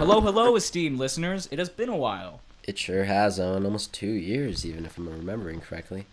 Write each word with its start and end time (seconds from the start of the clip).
Hello, 0.00 0.22
hello, 0.22 0.56
esteemed 0.56 0.98
listeners. 0.98 1.46
It 1.50 1.58
has 1.58 1.68
been 1.68 1.90
a 1.90 1.96
while. 1.96 2.40
It 2.64 2.78
sure 2.78 3.04
has, 3.04 3.38
Owen. 3.38 3.66
Almost 3.66 3.92
two 3.92 4.12
years, 4.12 4.64
even 4.64 4.86
if 4.86 4.96
I'm 4.96 5.06
remembering 5.06 5.60
correctly. 5.60 6.06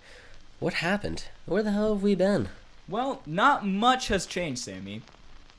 What 0.60 0.74
happened? 0.74 1.29
Where 1.46 1.63
the 1.63 1.71
hell 1.71 1.94
have 1.94 2.04
we 2.04 2.13
been? 2.13 2.50
Well, 2.89 3.21
not 3.26 3.65
much 3.65 4.10
has 4.10 4.26
changed, 4.26 4.60
Sammy. 4.60 5.04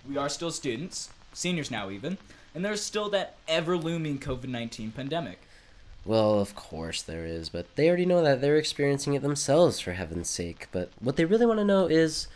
We 0.07 0.19
are 0.19 0.29
still 0.29 0.51
students, 0.51 1.09
seniors 1.33 1.71
now 1.71 1.89
even, 1.89 2.19
and 2.55 2.63
there's 2.63 2.83
still 2.83 3.09
that 3.09 3.37
ever 3.49 3.79
looming 3.79 4.19
COVID 4.19 4.49
19 4.49 4.91
pandemic. 4.91 5.41
Well, 6.05 6.39
of 6.39 6.55
course 6.55 7.01
there 7.01 7.25
is, 7.25 7.49
but 7.49 7.77
they 7.77 7.89
already 7.89 8.05
know 8.05 8.23
that 8.23 8.43
they're 8.43 8.59
experiencing 8.59 9.15
it 9.15 9.23
themselves, 9.23 9.81
for 9.81 9.93
heaven's 9.93 10.29
sake. 10.29 10.69
But 10.71 10.91
what 11.01 11.17
they 11.17 11.25
really 11.25 11.47
want 11.47 11.61
to 11.61 11.65
know 11.65 11.87
is 11.87 12.29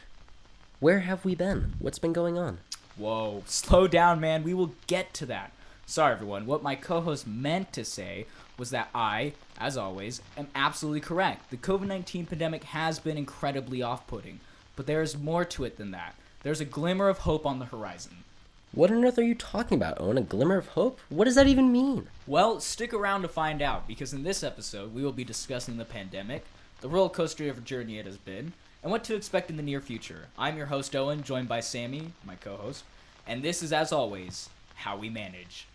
where 0.81 1.01
have 1.01 1.27
we 1.27 1.35
been? 1.35 1.75
What's 1.81 1.99
been 1.99 2.15
going 2.15 2.39
on? 2.39 2.61
Whoa, 2.97 3.43
slow 3.45 3.87
down, 3.87 4.21
man. 4.21 4.43
We 4.43 4.55
will 4.55 4.73
get 4.87 5.13
to 5.13 5.27
that. 5.27 5.53
Sorry, 5.93 6.15
everyone. 6.15 6.47
What 6.47 6.63
my 6.63 6.75
co 6.75 7.03
host 7.03 7.27
meant 7.27 7.71
to 7.75 7.85
say 7.85 8.25
was 8.57 8.71
that 8.71 8.89
I, 8.95 9.35
as 9.59 9.77
always, 9.77 10.23
am 10.39 10.49
absolutely 10.55 11.01
correct. 11.01 11.51
The 11.51 11.59
COVID 11.59 11.87
19 11.87 12.25
pandemic 12.25 12.65
has 12.65 12.99
been 12.99 13.19
incredibly 13.19 13.83
off 13.83 14.07
putting, 14.07 14.41
but 14.75 14.87
there 14.87 15.03
is 15.03 15.19
more 15.19 15.45
to 15.45 15.65
it 15.65 15.77
than 15.77 15.91
that. 15.91 16.15
There's 16.45 16.63
a 16.63 16.65
glimmer 16.65 17.11
of 17.11 17.19
hope 17.19 17.45
on 17.45 17.59
the 17.59 17.67
horizon. 17.67 18.25
What 18.73 18.91
on 18.91 19.05
earth 19.05 19.19
are 19.19 19.23
you 19.23 19.35
talking 19.35 19.77
about, 19.77 20.01
Owen? 20.01 20.17
A 20.17 20.23
glimmer 20.23 20.57
of 20.57 20.69
hope? 20.69 20.99
What 21.11 21.27
does 21.27 21.35
that 21.35 21.47
even 21.47 21.71
mean? 21.71 22.09
Well, 22.27 22.59
stick 22.61 22.95
around 22.95 23.21
to 23.21 23.29
find 23.29 23.61
out, 23.61 23.87
because 23.87 24.15
in 24.15 24.23
this 24.23 24.43
episode, 24.43 24.95
we 24.95 25.05
will 25.05 25.13
be 25.13 25.25
discussing 25.25 25.77
the 25.77 25.85
pandemic, 25.85 26.47
the 26.81 26.89
roller 26.89 27.11
coaster 27.11 27.51
of 27.51 27.59
a 27.59 27.61
journey 27.61 27.99
it 27.99 28.07
has 28.07 28.17
been, 28.17 28.55
and 28.83 28.91
what 28.91 29.05
to 29.05 29.15
expect 29.15 29.51
in 29.51 29.59
the 29.59 29.63
near 29.63 29.83
future. 29.83 30.29
I'm 30.39 30.57
your 30.57 30.65
host, 30.65 30.97
Owen, 30.97 31.23
joined 31.23 31.49
by 31.49 31.61
Sammy, 31.61 32.13
my 32.25 32.37
co 32.37 32.57
host, 32.57 32.85
and 33.27 33.43
this 33.43 33.63
is, 33.63 33.75
as 33.75 33.93
always, 33.93 34.49
How 34.77 34.97
We 34.97 35.11
Manage. 35.11 35.67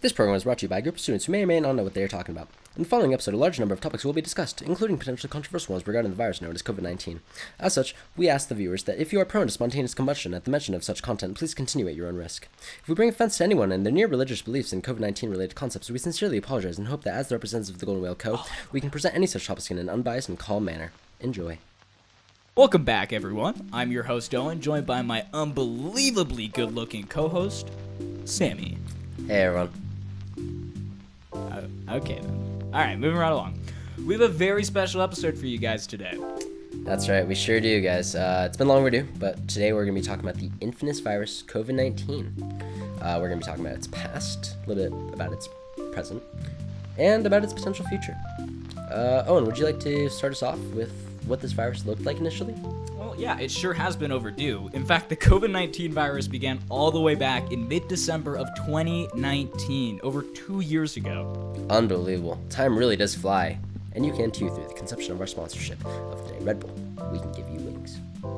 This 0.00 0.12
program 0.12 0.36
is 0.36 0.44
brought 0.44 0.58
to 0.58 0.66
you 0.66 0.68
by 0.68 0.78
a 0.78 0.82
group 0.82 0.94
of 0.94 1.00
students 1.00 1.24
who 1.24 1.32
may 1.32 1.42
or 1.42 1.46
may 1.48 1.58
not 1.58 1.74
know 1.74 1.82
what 1.82 1.94
they 1.94 2.04
are 2.04 2.08
talking 2.08 2.32
about. 2.32 2.46
In 2.76 2.84
the 2.84 2.88
following 2.88 3.12
episode, 3.12 3.34
a 3.34 3.36
large 3.36 3.58
number 3.58 3.74
of 3.74 3.80
topics 3.80 4.04
will 4.04 4.12
be 4.12 4.22
discussed, 4.22 4.62
including 4.62 4.96
potentially 4.96 5.28
controversial 5.28 5.72
ones 5.72 5.84
regarding 5.88 6.12
the 6.12 6.16
virus 6.16 6.40
known 6.40 6.54
as 6.54 6.62
COVID 6.62 6.82
19. 6.82 7.18
As 7.58 7.74
such, 7.74 7.96
we 8.16 8.28
ask 8.28 8.46
the 8.46 8.54
viewers 8.54 8.84
that 8.84 9.00
if 9.00 9.12
you 9.12 9.18
are 9.18 9.24
prone 9.24 9.48
to 9.48 9.52
spontaneous 9.52 9.94
combustion 9.94 10.34
at 10.34 10.44
the 10.44 10.52
mention 10.52 10.76
of 10.76 10.84
such 10.84 11.02
content, 11.02 11.36
please 11.36 11.52
continue 11.52 11.88
at 11.88 11.96
your 11.96 12.06
own 12.06 12.14
risk. 12.14 12.46
If 12.80 12.88
we 12.88 12.94
bring 12.94 13.08
offense 13.08 13.38
to 13.38 13.44
anyone 13.44 13.72
and 13.72 13.84
their 13.84 13.92
near 13.92 14.06
religious 14.06 14.40
beliefs 14.40 14.72
in 14.72 14.82
COVID 14.82 15.00
19 15.00 15.30
related 15.30 15.56
concepts, 15.56 15.90
we 15.90 15.98
sincerely 15.98 16.36
apologize 16.36 16.78
and 16.78 16.86
hope 16.86 17.02
that 17.02 17.14
as 17.14 17.28
the 17.28 17.34
representatives 17.34 17.70
of 17.70 17.80
the 17.80 17.86
Golden 17.86 18.00
Whale 18.00 18.14
Co., 18.14 18.38
we 18.70 18.80
can 18.80 18.90
present 18.90 19.16
any 19.16 19.26
such 19.26 19.48
topics 19.48 19.68
in 19.68 19.78
an 19.78 19.88
unbiased 19.88 20.28
and 20.28 20.38
calm 20.38 20.64
manner. 20.64 20.92
Enjoy. 21.18 21.58
Welcome 22.54 22.84
back, 22.84 23.12
everyone. 23.12 23.68
I'm 23.72 23.90
your 23.90 24.04
host, 24.04 24.32
Owen, 24.32 24.60
joined 24.60 24.86
by 24.86 25.02
my 25.02 25.26
unbelievably 25.34 26.48
good 26.48 26.72
looking 26.72 27.04
co 27.08 27.28
host, 27.28 27.68
Sammy. 28.24 28.78
Hey 29.26 29.42
everyone. 29.42 29.87
Uh, 31.38 31.62
okay, 31.96 32.18
then. 32.20 32.62
Alright, 32.74 32.98
moving 32.98 33.18
right 33.18 33.32
along. 33.32 33.58
We 34.06 34.14
have 34.14 34.20
a 34.20 34.28
very 34.28 34.64
special 34.64 35.00
episode 35.02 35.36
for 35.36 35.46
you 35.46 35.58
guys 35.58 35.86
today. 35.86 36.16
That's 36.84 37.08
right, 37.08 37.26
we 37.26 37.34
sure 37.34 37.60
do, 37.60 37.80
guys. 37.80 38.14
Uh, 38.14 38.44
it's 38.46 38.56
been 38.56 38.68
long 38.68 38.78
overdue, 38.78 39.06
but 39.18 39.48
today 39.48 39.72
we're 39.72 39.84
going 39.84 39.94
to 39.94 40.00
be 40.00 40.06
talking 40.06 40.24
about 40.24 40.40
the 40.40 40.50
infamous 40.60 41.00
virus 41.00 41.42
COVID 41.46 41.74
19. 41.74 42.62
Uh, 43.00 43.18
we're 43.20 43.28
going 43.28 43.40
to 43.40 43.44
be 43.44 43.48
talking 43.48 43.64
about 43.64 43.76
its 43.76 43.86
past, 43.88 44.56
a 44.64 44.68
little 44.68 44.90
bit 44.90 45.14
about 45.14 45.32
its 45.32 45.48
present, 45.92 46.22
and 46.98 47.26
about 47.26 47.44
its 47.44 47.52
potential 47.52 47.86
future. 47.86 48.16
Uh, 48.90 49.24
Owen, 49.26 49.44
would 49.44 49.58
you 49.58 49.64
like 49.64 49.80
to 49.80 50.08
start 50.08 50.32
us 50.32 50.42
off 50.42 50.58
with 50.74 51.07
what 51.28 51.40
this 51.40 51.52
virus 51.52 51.84
looked 51.86 52.02
like 52.02 52.18
initially? 52.18 52.54
Well, 52.96 53.14
yeah, 53.16 53.38
it 53.38 53.50
sure 53.50 53.72
has 53.72 53.96
been 53.96 54.10
overdue. 54.10 54.70
In 54.72 54.84
fact, 54.84 55.08
the 55.08 55.16
COVID 55.16 55.50
19 55.50 55.92
virus 55.92 56.26
began 56.26 56.58
all 56.68 56.90
the 56.90 57.00
way 57.00 57.14
back 57.14 57.52
in 57.52 57.68
mid 57.68 57.86
December 57.88 58.36
of 58.36 58.48
2019, 58.66 60.00
over 60.02 60.22
two 60.22 60.60
years 60.60 60.96
ago. 60.96 61.54
Unbelievable. 61.70 62.40
Time 62.50 62.76
really 62.76 62.96
does 62.96 63.14
fly. 63.14 63.58
And 63.92 64.04
you 64.06 64.12
can 64.12 64.30
too 64.30 64.48
through 64.50 64.68
the 64.68 64.74
conception 64.74 65.12
of 65.12 65.20
our 65.20 65.26
sponsorship 65.26 65.84
of 65.84 66.26
today, 66.26 66.44
Red 66.44 66.60
Bull. 66.60 66.70
We 67.12 67.18
can 67.18 67.32
give 67.32 67.48
you 67.48 67.58
wings. 67.60 67.98
Uh, 68.22 68.28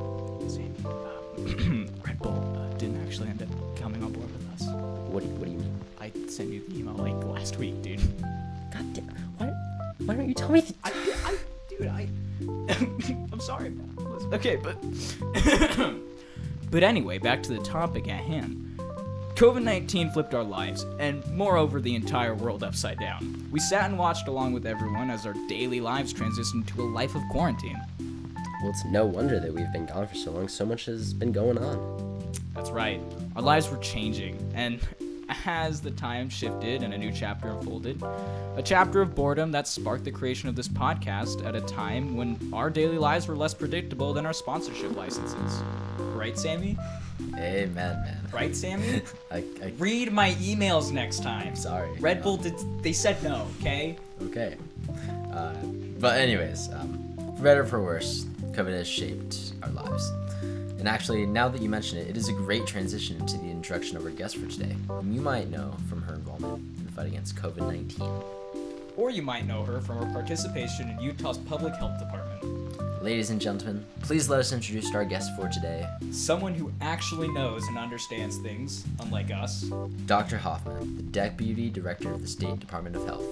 Red 2.05 2.19
Bull 2.19 2.57
uh, 2.57 2.77
didn't 2.77 3.05
actually 3.05 3.29
end 3.29 3.41
up 3.41 3.49
coming 3.79 4.03
on 4.03 4.11
board 4.11 4.27
with 4.31 4.61
us. 4.61 4.67
What 5.09 5.21
do 5.21 5.29
you, 5.29 5.35
what 5.35 5.45
do 5.45 5.51
you 5.51 5.57
mean? 5.57 5.79
I 5.99 6.11
sent 6.27 6.49
you 6.49 6.61
the 6.67 6.79
email 6.79 6.93
like 6.95 7.13
last 7.25 7.57
week, 7.57 7.81
dude. 7.81 7.99
God 8.73 8.93
damn. 8.93 9.05
Why, 9.37 9.47
why 10.05 10.15
don't 10.15 10.27
you 10.27 10.33
tell 10.33 10.49
me? 10.49 10.61
Th- 10.61 10.73
I, 10.83 10.91
I, 11.25 11.37
dude, 11.69 11.87
I, 11.87 12.07
I'm 13.31 13.39
sorry. 13.39 13.73
Okay, 14.33 14.55
but, 14.55 14.77
but 16.71 16.83
anyway, 16.83 17.17
back 17.17 17.43
to 17.43 17.53
the 17.53 17.63
topic 17.63 18.07
at 18.07 18.23
hand. 18.23 18.67
COVID 19.35 19.63
19 19.63 20.11
flipped 20.11 20.35
our 20.35 20.43
lives, 20.43 20.85
and 20.99 21.25
moreover, 21.31 21.81
the 21.81 21.95
entire 21.95 22.35
world 22.35 22.63
upside 22.63 22.99
down. 22.99 23.47
We 23.51 23.59
sat 23.59 23.89
and 23.89 23.97
watched 23.97 24.27
along 24.27 24.53
with 24.53 24.65
everyone 24.65 25.09
as 25.09 25.25
our 25.25 25.33
daily 25.49 25.81
lives 25.81 26.13
transitioned 26.13 26.67
to 26.67 26.83
a 26.83 26.83
life 26.83 27.15
of 27.15 27.23
quarantine. 27.31 27.79
well, 27.99 28.69
it's 28.69 28.85
no 28.85 29.05
wonder 29.05 29.39
that 29.39 29.51
we've 29.51 29.71
been 29.71 29.87
gone 29.87 30.07
for 30.07 30.15
so 30.15 30.31
long. 30.31 30.47
So 30.47 30.65
much 30.65 30.85
has 30.85 31.13
been 31.13 31.31
going 31.31 31.57
on. 31.57 32.21
That's 32.53 32.69
right. 32.69 33.01
Our 33.35 33.41
lives 33.41 33.71
were 33.71 33.77
changing, 33.77 34.37
and 34.53 34.79
as 35.45 35.81
the 35.81 35.91
time 35.91 36.29
shifted 36.29 36.83
and 36.83 36.93
a 36.93 36.97
new 36.97 37.11
chapter 37.11 37.49
unfolded, 37.49 38.01
a 38.55 38.61
chapter 38.63 39.01
of 39.01 39.15
boredom 39.15 39.51
that 39.51 39.67
sparked 39.67 40.03
the 40.03 40.11
creation 40.11 40.49
of 40.49 40.55
this 40.55 40.67
podcast 40.67 41.45
at 41.45 41.55
a 41.55 41.61
time 41.61 42.15
when 42.15 42.37
our 42.53 42.69
daily 42.69 42.97
lives 42.97 43.27
were 43.27 43.35
less 43.35 43.53
predictable 43.53 44.13
than 44.13 44.25
our 44.25 44.33
sponsorship 44.33 44.95
licenses. 44.95 45.61
Right, 45.97 46.37
Sammy? 46.37 46.77
Amen, 47.35 47.73
man. 47.73 48.17
Right, 48.31 48.55
Sammy? 48.55 49.01
I, 49.31 49.43
I, 49.63 49.73
Read 49.77 50.11
my 50.11 50.31
emails 50.35 50.91
next 50.91 51.23
time. 51.23 51.55
sorry. 51.55 51.91
Red 51.99 52.21
Bull 52.21 52.37
did. 52.37 52.55
They 52.83 52.93
said 52.93 53.21
no. 53.23 53.47
Okay. 53.59 53.97
Okay. 54.23 54.55
Uh, 55.31 55.53
but 55.99 56.19
anyways, 56.19 56.69
um, 56.73 57.13
for 57.37 57.43
better 57.43 57.61
or 57.61 57.65
for 57.65 57.81
worse, 57.81 58.25
COVID 58.51 58.71
has 58.71 58.87
shaped 58.87 59.53
our 59.63 59.69
lives. 59.69 60.11
And 60.81 60.89
actually, 60.89 61.27
now 61.27 61.47
that 61.47 61.61
you 61.61 61.69
mention 61.69 61.99
it, 61.99 62.07
it 62.07 62.17
is 62.17 62.27
a 62.27 62.33
great 62.33 62.65
transition 62.65 63.15
into 63.17 63.37
the 63.37 63.45
introduction 63.45 63.97
of 63.97 64.03
our 64.03 64.09
guest 64.09 64.37
for 64.37 64.47
today, 64.47 64.75
whom 64.87 65.13
you 65.13 65.21
might 65.21 65.47
know 65.47 65.75
from 65.87 66.01
her 66.01 66.15
involvement 66.15 66.57
in 66.79 66.85
the 66.87 66.91
fight 66.91 67.05
against 67.05 67.35
COVID-19. 67.35 68.23
Or 68.97 69.11
you 69.11 69.21
might 69.21 69.45
know 69.45 69.63
her 69.63 69.79
from 69.79 69.97
her 69.97 70.11
participation 70.11 70.89
in 70.89 70.99
Utah's 70.99 71.37
Public 71.37 71.75
Health 71.75 71.99
Department. 71.99 73.03
Ladies 73.03 73.29
and 73.29 73.39
gentlemen, 73.39 73.85
please 74.01 74.27
let 74.27 74.39
us 74.39 74.53
introduce 74.53 74.91
our 74.95 75.05
guest 75.05 75.29
for 75.35 75.47
today, 75.49 75.85
Someone 76.09 76.55
who 76.55 76.71
actually 76.81 77.27
knows 77.27 77.67
and 77.67 77.77
understands 77.77 78.37
things, 78.37 78.83
unlike 79.01 79.29
us. 79.29 79.65
Dr. 80.07 80.39
Hoffman, 80.39 80.97
the 80.97 81.03
Deputy 81.03 81.69
Director 81.69 82.11
of 82.11 82.21
the 82.21 82.27
State 82.27 82.59
Department 82.59 82.95
of 82.95 83.05
Health. 83.05 83.25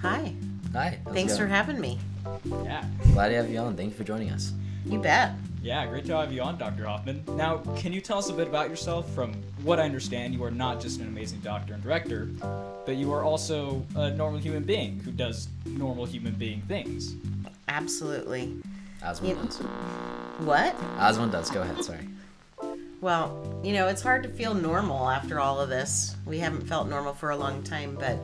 Hi. 0.00 0.32
Hi. 0.72 1.00
how's 1.04 1.12
it 1.12 1.12
Thanks 1.12 1.36
for 1.36 1.48
having 1.48 1.80
me. 1.80 1.98
Yeah. 2.46 2.84
Glad 3.14 3.30
to 3.30 3.34
have 3.34 3.50
you 3.50 3.58
on. 3.58 3.76
Thank 3.76 3.90
you 3.90 3.96
for 3.96 4.04
joining 4.04 4.30
us. 4.30 4.52
You 4.84 5.00
bet. 5.00 5.32
Yeah, 5.66 5.84
great 5.86 6.04
to 6.06 6.16
have 6.16 6.32
you 6.32 6.42
on, 6.42 6.58
Dr. 6.58 6.84
Hoffman. 6.84 7.24
Now, 7.30 7.56
can 7.76 7.92
you 7.92 8.00
tell 8.00 8.18
us 8.18 8.28
a 8.28 8.32
bit 8.32 8.46
about 8.46 8.70
yourself? 8.70 9.12
From 9.12 9.32
what 9.64 9.80
I 9.80 9.82
understand, 9.82 10.32
you 10.32 10.44
are 10.44 10.50
not 10.52 10.80
just 10.80 11.00
an 11.00 11.08
amazing 11.08 11.40
doctor 11.40 11.74
and 11.74 11.82
director, 11.82 12.26
but 12.86 12.94
you 12.94 13.12
are 13.12 13.24
also 13.24 13.84
a 13.96 14.10
normal 14.12 14.38
human 14.38 14.62
being 14.62 15.00
who 15.00 15.10
does 15.10 15.48
normal 15.66 16.04
human 16.04 16.34
being 16.34 16.60
things. 16.68 17.16
Absolutely. 17.66 18.54
As 19.02 19.20
one 19.20 19.30
You- 19.30 19.42
does. 19.44 19.56
What? 20.46 20.76
As 20.98 21.18
one 21.18 21.32
does. 21.32 21.50
Go 21.50 21.62
ahead. 21.62 21.82
Sorry. 21.82 22.06
Well, 23.00 23.60
you 23.64 23.72
know, 23.72 23.88
it's 23.88 24.02
hard 24.02 24.22
to 24.22 24.28
feel 24.28 24.54
normal 24.54 25.10
after 25.10 25.40
all 25.40 25.60
of 25.60 25.68
this. 25.68 26.14
We 26.26 26.38
haven't 26.38 26.68
felt 26.68 26.88
normal 26.88 27.12
for 27.12 27.30
a 27.30 27.36
long 27.36 27.64
time, 27.64 27.96
but 27.98 28.20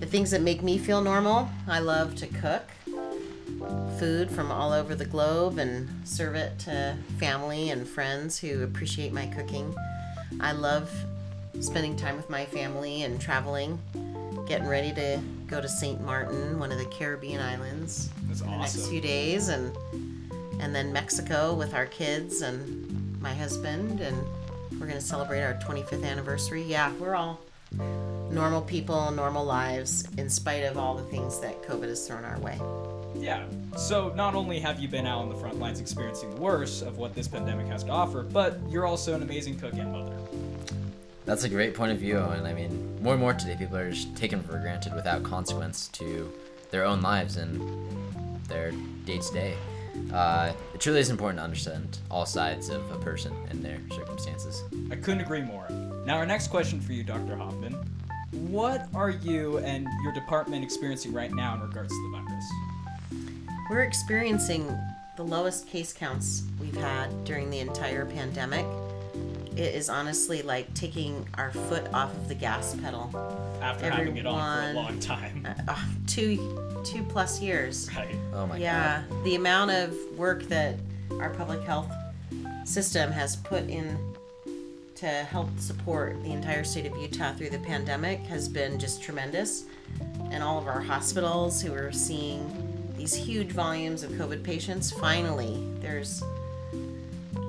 the 0.00 0.06
things 0.06 0.30
that 0.32 0.42
make 0.42 0.62
me 0.62 0.76
feel 0.76 1.00
normal, 1.00 1.48
I 1.66 1.78
love 1.78 2.14
to 2.16 2.26
cook 2.26 2.64
food 3.98 4.30
from 4.30 4.52
all 4.52 4.72
over 4.72 4.94
the 4.94 5.04
globe 5.04 5.58
and 5.58 5.88
serve 6.04 6.34
it 6.34 6.58
to 6.60 6.96
family 7.18 7.70
and 7.70 7.88
friends 7.88 8.38
who 8.38 8.62
appreciate 8.62 9.12
my 9.12 9.26
cooking. 9.26 9.74
I 10.40 10.52
love 10.52 10.90
spending 11.60 11.96
time 11.96 12.16
with 12.16 12.28
my 12.28 12.44
family 12.44 13.02
and 13.02 13.20
traveling, 13.20 13.78
getting 14.46 14.66
ready 14.66 14.92
to 14.92 15.20
go 15.46 15.60
to 15.60 15.68
St. 15.68 16.00
Martin, 16.04 16.58
one 16.58 16.72
of 16.72 16.78
the 16.78 16.84
Caribbean 16.86 17.40
islands, 17.40 18.10
That's 18.28 18.40
in 18.40 18.50
the 18.50 18.56
next 18.56 18.88
few 18.88 19.00
days, 19.00 19.48
and 19.48 19.74
and 20.60 20.74
then 20.74 20.92
Mexico 20.92 21.54
with 21.54 21.74
our 21.74 21.86
kids 21.86 22.42
and 22.42 23.20
my 23.20 23.34
husband, 23.34 24.00
and 24.00 24.16
we're 24.78 24.86
gonna 24.86 25.00
celebrate 25.00 25.42
our 25.42 25.54
25th 25.54 26.04
anniversary. 26.04 26.62
Yeah, 26.62 26.92
we're 26.94 27.14
all 27.14 27.40
normal 28.30 28.62
people, 28.62 29.10
normal 29.10 29.44
lives, 29.44 30.06
in 30.16 30.28
spite 30.28 30.64
of 30.64 30.76
all 30.76 30.94
the 30.94 31.04
things 31.04 31.40
that 31.40 31.62
COVID 31.62 31.88
has 31.88 32.06
thrown 32.06 32.24
our 32.24 32.38
way. 32.38 32.58
Yeah. 33.18 33.44
So 33.76 34.12
not 34.14 34.34
only 34.34 34.58
have 34.60 34.80
you 34.80 34.88
been 34.88 35.06
out 35.06 35.20
on 35.20 35.28
the 35.28 35.34
front 35.34 35.58
lines 35.58 35.80
experiencing 35.80 36.34
the 36.34 36.40
worst 36.40 36.82
of 36.82 36.98
what 36.98 37.14
this 37.14 37.28
pandemic 37.28 37.66
has 37.66 37.84
to 37.84 37.90
offer, 37.90 38.22
but 38.22 38.58
you're 38.68 38.86
also 38.86 39.14
an 39.14 39.22
amazing 39.22 39.58
cook 39.58 39.74
and 39.74 39.92
mother. 39.92 40.16
That's 41.24 41.44
a 41.44 41.48
great 41.48 41.74
point 41.74 41.90
of 41.92 41.98
view, 41.98 42.18
and 42.18 42.46
I 42.46 42.54
mean, 42.54 43.02
more 43.02 43.14
and 43.14 43.20
more 43.20 43.34
today, 43.34 43.56
people 43.58 43.76
are 43.76 43.90
just 43.90 44.14
taken 44.16 44.40
for 44.42 44.58
granted 44.58 44.94
without 44.94 45.24
consequence 45.24 45.88
to 45.88 46.32
their 46.70 46.84
own 46.84 47.00
lives 47.00 47.36
and 47.36 47.60
their 48.48 48.70
day 49.04 49.18
to 49.18 49.32
day. 49.32 49.54
Uh, 50.12 50.52
It 50.72 50.80
truly 50.80 51.00
is 51.00 51.10
important 51.10 51.38
to 51.38 51.42
understand 51.44 51.98
all 52.10 52.26
sides 52.26 52.68
of 52.68 52.88
a 52.92 52.98
person 52.98 53.34
and 53.50 53.64
their 53.64 53.78
circumstances. 53.90 54.62
I 54.90 54.96
couldn't 54.96 55.20
agree 55.20 55.42
more. 55.42 55.66
Now, 56.04 56.16
our 56.16 56.26
next 56.26 56.48
question 56.48 56.80
for 56.80 56.92
you, 56.92 57.02
Dr. 57.02 57.34
Hoffman. 57.34 57.74
What 58.30 58.88
are 58.94 59.10
you 59.10 59.58
and 59.58 59.86
your 60.04 60.12
department 60.12 60.62
experiencing 60.62 61.12
right 61.12 61.32
now 61.32 61.54
in 61.54 61.60
regards 61.60 61.90
to 61.90 62.02
the 62.02 62.18
virus? 62.18 62.25
We're 63.68 63.82
experiencing 63.82 64.78
the 65.16 65.24
lowest 65.24 65.66
case 65.66 65.92
counts 65.92 66.44
we've 66.60 66.76
had 66.76 67.24
during 67.24 67.50
the 67.50 67.58
entire 67.58 68.06
pandemic. 68.06 68.64
It 69.56 69.74
is 69.74 69.88
honestly 69.88 70.42
like 70.42 70.72
taking 70.74 71.26
our 71.34 71.50
foot 71.50 71.92
off 71.92 72.14
of 72.14 72.28
the 72.28 72.34
gas 72.36 72.76
pedal. 72.76 73.10
After 73.60 73.90
having 73.90 74.18
it 74.18 74.26
on 74.26 74.66
for 74.66 74.70
a 74.70 74.82
long 74.82 75.00
time. 75.00 75.48
Uh, 75.66 75.76
two, 76.06 76.80
two 76.84 77.02
plus 77.04 77.40
years. 77.40 77.90
Right. 77.96 78.14
Oh 78.34 78.46
my 78.46 78.56
yeah, 78.56 79.02
the 79.24 79.34
amount 79.34 79.72
of 79.72 79.96
work 80.16 80.44
that 80.44 80.76
our 81.18 81.30
public 81.30 81.62
health 81.64 81.90
system 82.64 83.10
has 83.10 83.34
put 83.34 83.68
in 83.68 83.98
to 84.94 85.06
help 85.06 85.48
support 85.58 86.22
the 86.22 86.30
entire 86.30 86.62
state 86.62 86.86
of 86.86 86.96
Utah 86.96 87.32
through 87.32 87.50
the 87.50 87.58
pandemic 87.58 88.20
has 88.20 88.48
been 88.48 88.78
just 88.78 89.02
tremendous. 89.02 89.64
And 90.30 90.42
all 90.42 90.58
of 90.58 90.68
our 90.68 90.80
hospitals 90.80 91.60
who 91.60 91.72
are 91.74 91.92
seeing 91.92 92.75
these 92.96 93.14
huge 93.14 93.52
volumes 93.52 94.02
of 94.02 94.10
COVID 94.12 94.42
patients, 94.42 94.90
finally, 94.90 95.62
there's 95.80 96.22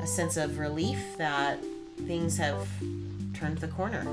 a 0.01 0.07
sense 0.07 0.37
of 0.37 0.57
relief 0.57 0.99
that 1.17 1.59
things 2.05 2.37
have 2.37 2.67
turned 3.33 3.57
the 3.59 3.67
corner. 3.67 4.05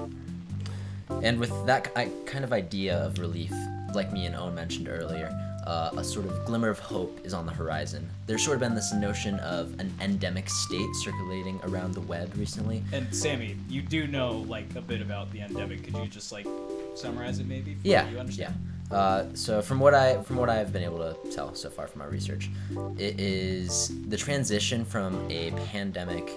And 1.23 1.39
with 1.39 1.53
that 1.67 1.95
kind 2.27 2.45
of 2.45 2.53
idea 2.53 2.97
of 2.99 3.19
relief, 3.19 3.53
like 3.95 4.13
me 4.13 4.27
and 4.27 4.35
Owen 4.35 4.55
mentioned 4.55 4.89
earlier, 4.89 5.29
uh, 5.67 5.91
a 5.97 6.05
sort 6.05 6.27
of 6.27 6.45
glimmer 6.45 6.69
of 6.69 6.79
hope 6.79 7.21
is 7.25 7.33
on 7.33 7.47
the 7.47 7.53
horizon. 7.53 8.09
There's 8.27 8.45
sort 8.45 8.57
of 8.57 8.61
been 8.61 8.75
this 8.75 8.93
notion 8.93 9.39
of 9.41 9.79
an 9.81 9.93
endemic 10.01 10.49
state 10.49 10.95
circulating 11.03 11.59
around 11.65 11.95
the 11.95 12.03
web 12.03 12.33
recently. 12.37 12.83
And 12.93 13.13
Sammy, 13.15 13.57
you 13.69 13.83
do 13.83 14.07
know 14.07 14.39
like 14.49 14.75
a 14.77 14.83
bit 14.83 15.01
about 15.01 15.33
the 15.33 15.41
endemic. 15.41 15.85
Could 15.85 15.97
you 15.97 16.07
just 16.07 16.33
like 16.33 16.47
summarize 16.95 17.39
it 17.39 17.47
maybe? 17.47 17.75
for 17.75 17.81
Yeah, 17.83 18.09
You 18.11 18.25
yeah. 18.33 18.53
Uh, 18.91 19.25
so 19.35 19.63
from 19.63 19.81
what 19.81 19.95
I 19.95 20.23
from 20.23 20.37
what 20.37 20.51
I've 20.51 20.73
been 20.73 20.85
able 20.85 20.99
to 20.99 21.31
tell 21.31 21.55
so 21.55 21.71
far 21.71 21.87
from 21.87 22.01
my 22.01 22.07
research, 22.07 22.51
it 22.99 23.19
is 23.19 23.93
the 24.09 24.17
transition 24.17 24.85
from 24.85 25.31
a 25.31 25.51
pandemic 25.73 26.31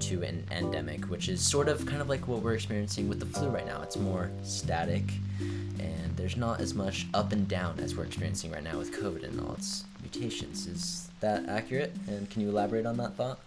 to 0.00 0.22
an 0.22 0.44
endemic, 0.50 1.04
which 1.06 1.28
is 1.28 1.40
sort 1.40 1.68
of 1.68 1.84
kind 1.86 2.00
of 2.00 2.08
like 2.08 2.26
what 2.28 2.42
we're 2.42 2.54
experiencing 2.54 3.08
with 3.08 3.20
the 3.20 3.26
flu 3.26 3.48
right 3.48 3.66
now. 3.66 3.82
It's 3.82 3.96
more 3.96 4.30
static, 4.42 5.04
and 5.40 6.16
there's 6.16 6.36
not 6.36 6.60
as 6.60 6.74
much 6.74 7.06
up 7.14 7.32
and 7.32 7.46
down 7.46 7.78
as 7.80 7.94
we're 7.94 8.04
experiencing 8.04 8.50
right 8.50 8.64
now 8.64 8.78
with 8.78 8.92
COVID 8.92 9.24
and 9.24 9.40
all 9.40 9.54
its 9.54 9.84
mutations. 10.00 10.66
Is 10.66 11.10
that 11.20 11.48
accurate? 11.48 11.92
And 12.08 12.28
can 12.30 12.42
you 12.42 12.48
elaborate 12.48 12.86
on 12.86 12.96
that 12.98 13.14
thought? 13.14 13.38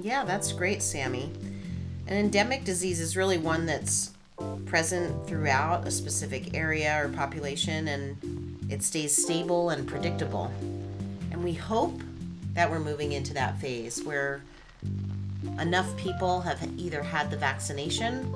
Yeah, 0.00 0.24
that's 0.24 0.52
great, 0.52 0.82
Sammy. 0.82 1.30
An 2.06 2.16
endemic 2.16 2.64
disease 2.64 2.98
is 3.00 3.16
really 3.16 3.38
one 3.38 3.66
that's 3.66 4.12
present 4.70 5.26
throughout 5.26 5.84
a 5.84 5.90
specific 5.90 6.54
area 6.54 7.04
or 7.04 7.08
population 7.08 7.88
and 7.88 8.56
it 8.70 8.84
stays 8.84 9.20
stable 9.20 9.70
and 9.70 9.84
predictable. 9.84 10.48
And 11.32 11.42
we 11.42 11.52
hope 11.52 12.00
that 12.54 12.70
we're 12.70 12.78
moving 12.78 13.10
into 13.10 13.34
that 13.34 13.60
phase 13.60 14.04
where 14.04 14.42
enough 15.58 15.96
people 15.96 16.40
have 16.42 16.60
either 16.78 17.02
had 17.02 17.32
the 17.32 17.36
vaccination 17.36 18.32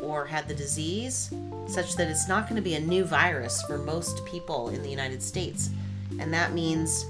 or 0.00 0.24
had 0.24 0.48
the 0.48 0.54
disease 0.54 1.30
such 1.66 1.94
that 1.96 2.08
it's 2.08 2.26
not 2.26 2.44
going 2.44 2.56
to 2.56 2.62
be 2.62 2.76
a 2.76 2.80
new 2.80 3.04
virus 3.04 3.60
for 3.64 3.76
most 3.76 4.24
people 4.24 4.70
in 4.70 4.82
the 4.82 4.88
United 4.88 5.22
States. 5.22 5.68
And 6.18 6.32
that 6.32 6.54
means 6.54 7.04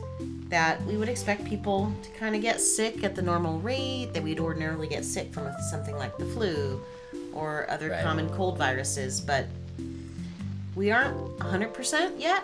that 0.48 0.82
we 0.86 0.96
would 0.96 1.08
expect 1.08 1.44
people 1.44 1.92
to 2.02 2.10
kind 2.18 2.34
of 2.34 2.42
get 2.42 2.60
sick 2.60 3.04
at 3.04 3.14
the 3.14 3.22
normal 3.22 3.60
rate 3.60 4.10
that 4.12 4.24
we'd 4.24 4.40
ordinarily 4.40 4.88
get 4.88 5.04
sick 5.04 5.32
from 5.32 5.48
something 5.70 5.96
like 5.96 6.18
the 6.18 6.26
flu 6.26 6.80
or 7.36 7.66
other 7.70 7.90
Right. 7.90 8.02
common 8.02 8.28
cold 8.30 8.58
viruses. 8.58 9.20
But 9.20 9.46
we 10.74 10.90
aren't 10.90 11.16
100% 11.40 12.18
yet, 12.20 12.42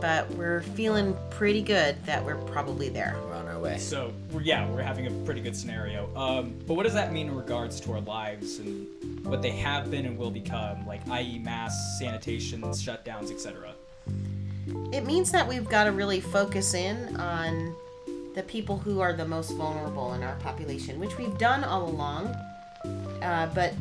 but 0.00 0.30
we're 0.34 0.62
feeling 0.62 1.16
pretty 1.30 1.62
good 1.62 1.96
that 2.06 2.24
we're 2.24 2.36
probably 2.36 2.88
there. 2.88 3.16
We're 3.26 3.34
on 3.34 3.48
our 3.48 3.58
way. 3.58 3.78
So 3.78 4.12
we're, 4.32 4.42
yeah, 4.42 4.68
we're 4.68 4.82
having 4.82 5.06
a 5.06 5.10
pretty 5.24 5.40
good 5.40 5.56
scenario. 5.56 6.08
Um, 6.16 6.54
but 6.66 6.74
what 6.74 6.82
does 6.84 6.94
that 6.94 7.12
mean 7.12 7.28
in 7.28 7.34
regards 7.34 7.80
to 7.80 7.92
our 7.92 8.00
lives 8.00 8.58
and 8.58 8.86
what 9.24 9.40
they 9.42 9.50
have 9.52 9.90
been 9.90 10.04
and 10.06 10.18
will 10.18 10.30
become, 10.30 10.86
like 10.86 11.00
i.e. 11.10 11.38
mass 11.38 11.98
sanitation, 11.98 12.62
shutdowns, 12.62 13.30
etc. 13.30 13.72
It 14.92 15.04
means 15.04 15.30
that 15.32 15.46
we've 15.48 15.68
got 15.68 15.84
to 15.84 15.92
really 15.92 16.20
focus 16.20 16.74
in 16.74 17.16
on 17.16 17.74
the 18.34 18.42
people 18.42 18.76
who 18.78 19.00
are 19.00 19.12
the 19.12 19.24
most 19.24 19.52
vulnerable 19.52 20.12
in 20.14 20.22
our 20.22 20.34
population, 20.36 20.98
which 20.98 21.16
we've 21.18 21.36
done 21.38 21.64
all 21.64 21.88
along. 21.88 22.26
Uh, 23.22 23.48
but 23.54 23.72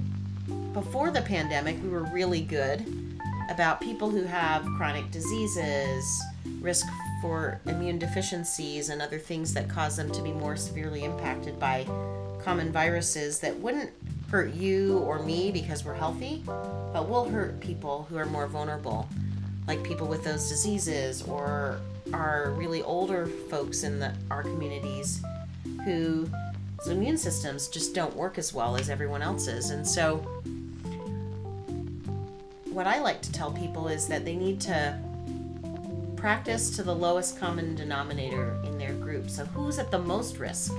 before 0.74 1.12
the 1.12 1.22
pandemic, 1.22 1.82
we 1.84 1.90
were 1.90 2.04
really 2.06 2.42
good 2.42 2.86
about 3.50 3.80
people 3.80 4.10
who 4.10 4.24
have 4.24 4.66
chronic 4.78 5.10
diseases, 5.12 6.24
risk 6.60 6.88
for 7.22 7.62
immune 7.68 8.00
deficiencies, 8.00 8.90
and 8.90 9.02
other 9.02 9.20
things 9.20 9.54
that 9.54 9.70
cause 9.70 9.96
them 9.96 10.12
to 10.12 10.22
be 10.22 10.32
more 10.32 10.56
severely 10.56 11.04
impacted 11.04 11.60
by 11.60 11.86
common 12.44 12.72
viruses 12.72 13.40
that 13.40 13.56
wouldn't 13.60 13.92
hurt 14.30 14.54
you 14.54 14.98
or 15.00 15.20
me 15.20 15.52
because 15.52 15.86
we're 15.86 15.94
healthy, 15.94 16.42
but 16.46 17.08
will 17.08 17.30
hurt 17.30 17.60
people 17.60 18.08
who 18.10 18.18
are 18.18 18.26
more 18.26 18.48
vulnerable, 18.48 19.08
like 19.68 19.84
people 19.84 20.08
with 20.08 20.24
those 20.24 20.50
diseases 20.50 21.22
or 21.24 21.80
our 22.14 22.52
really 22.58 22.82
older 22.82 23.28
folks 23.50 23.84
in 23.84 24.00
the, 24.00 24.14
our 24.32 24.42
communities 24.42 25.24
whose 25.86 26.30
immune 26.88 27.18
systems 27.18 27.68
just 27.68 27.94
don't 27.94 28.16
work 28.16 28.38
as 28.38 28.54
well 28.54 28.76
as 28.76 28.90
everyone 28.90 29.22
else's. 29.22 29.70
And 29.70 29.88
so, 29.88 30.26
what 32.74 32.88
I 32.88 33.00
like 33.00 33.22
to 33.22 33.32
tell 33.32 33.52
people 33.52 33.88
is 33.88 34.08
that 34.08 34.26
they 34.26 34.36
need 34.36 34.60
to 34.62 34.98
practice 36.16 36.76
to 36.76 36.84
the 36.84 36.96
lowest 36.96 37.40
common 37.40 37.76
denominator 37.76 38.58
in 38.64 38.78
their 38.78 38.94
group. 38.94 39.30
So, 39.30 39.46
who's 39.46 39.78
at 39.78 39.92
the 39.92 40.00
most 40.00 40.38
risk? 40.40 40.74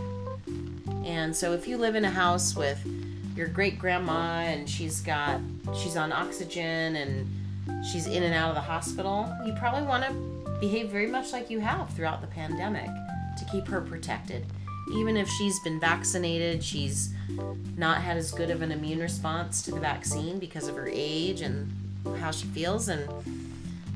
And 1.05 1.35
so, 1.35 1.53
if 1.53 1.69
you 1.69 1.77
live 1.77 1.95
in 1.95 2.05
a 2.05 2.11
house 2.11 2.57
with 2.57 2.85
your 3.37 3.47
great 3.47 3.79
grandma 3.79 4.41
and 4.41 4.69
she's 4.69 5.01
got 5.01 5.41
she's 5.77 5.97
on 5.97 6.13
oxygen 6.13 6.97
and 6.97 7.85
she's 7.85 8.07
in 8.07 8.23
and 8.23 8.35
out 8.35 8.49
of 8.49 8.55
the 8.55 8.61
hospital, 8.61 9.33
you 9.47 9.53
probably 9.55 9.87
want 9.87 10.05
to 10.05 10.13
behave 10.61 10.89
very 10.89 11.07
much 11.07 11.33
like 11.33 11.51
you 11.51 11.61
have 11.61 11.91
throughout 11.91 12.21
the 12.21 12.27
pandemic 12.29 12.87
to 13.39 13.45
keep 13.53 13.67
her 13.69 13.81
protected. 13.81 14.45
Even 14.95 15.17
if 15.17 15.29
she's 15.29 15.59
been 15.61 15.81
vaccinated, 15.81 16.63
she's 16.63 17.15
not 17.77 18.03
had 18.03 18.17
as 18.17 18.31
good 18.33 18.51
of 18.51 18.63
an 18.63 18.71
immune 18.71 18.99
response 18.99 19.63
to 19.63 19.71
the 19.71 19.81
vaccine 19.81 20.39
because 20.39 20.69
of 20.69 20.77
her 20.77 20.89
age 20.93 21.41
and 21.41 21.71
how 22.13 22.31
she 22.31 22.47
feels 22.49 22.89
and 22.89 23.09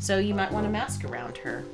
so 0.00 0.18
you 0.18 0.34
might 0.34 0.50
want 0.52 0.64
to 0.64 0.70
mask 0.70 1.04
around 1.04 1.36
her. 1.38 1.64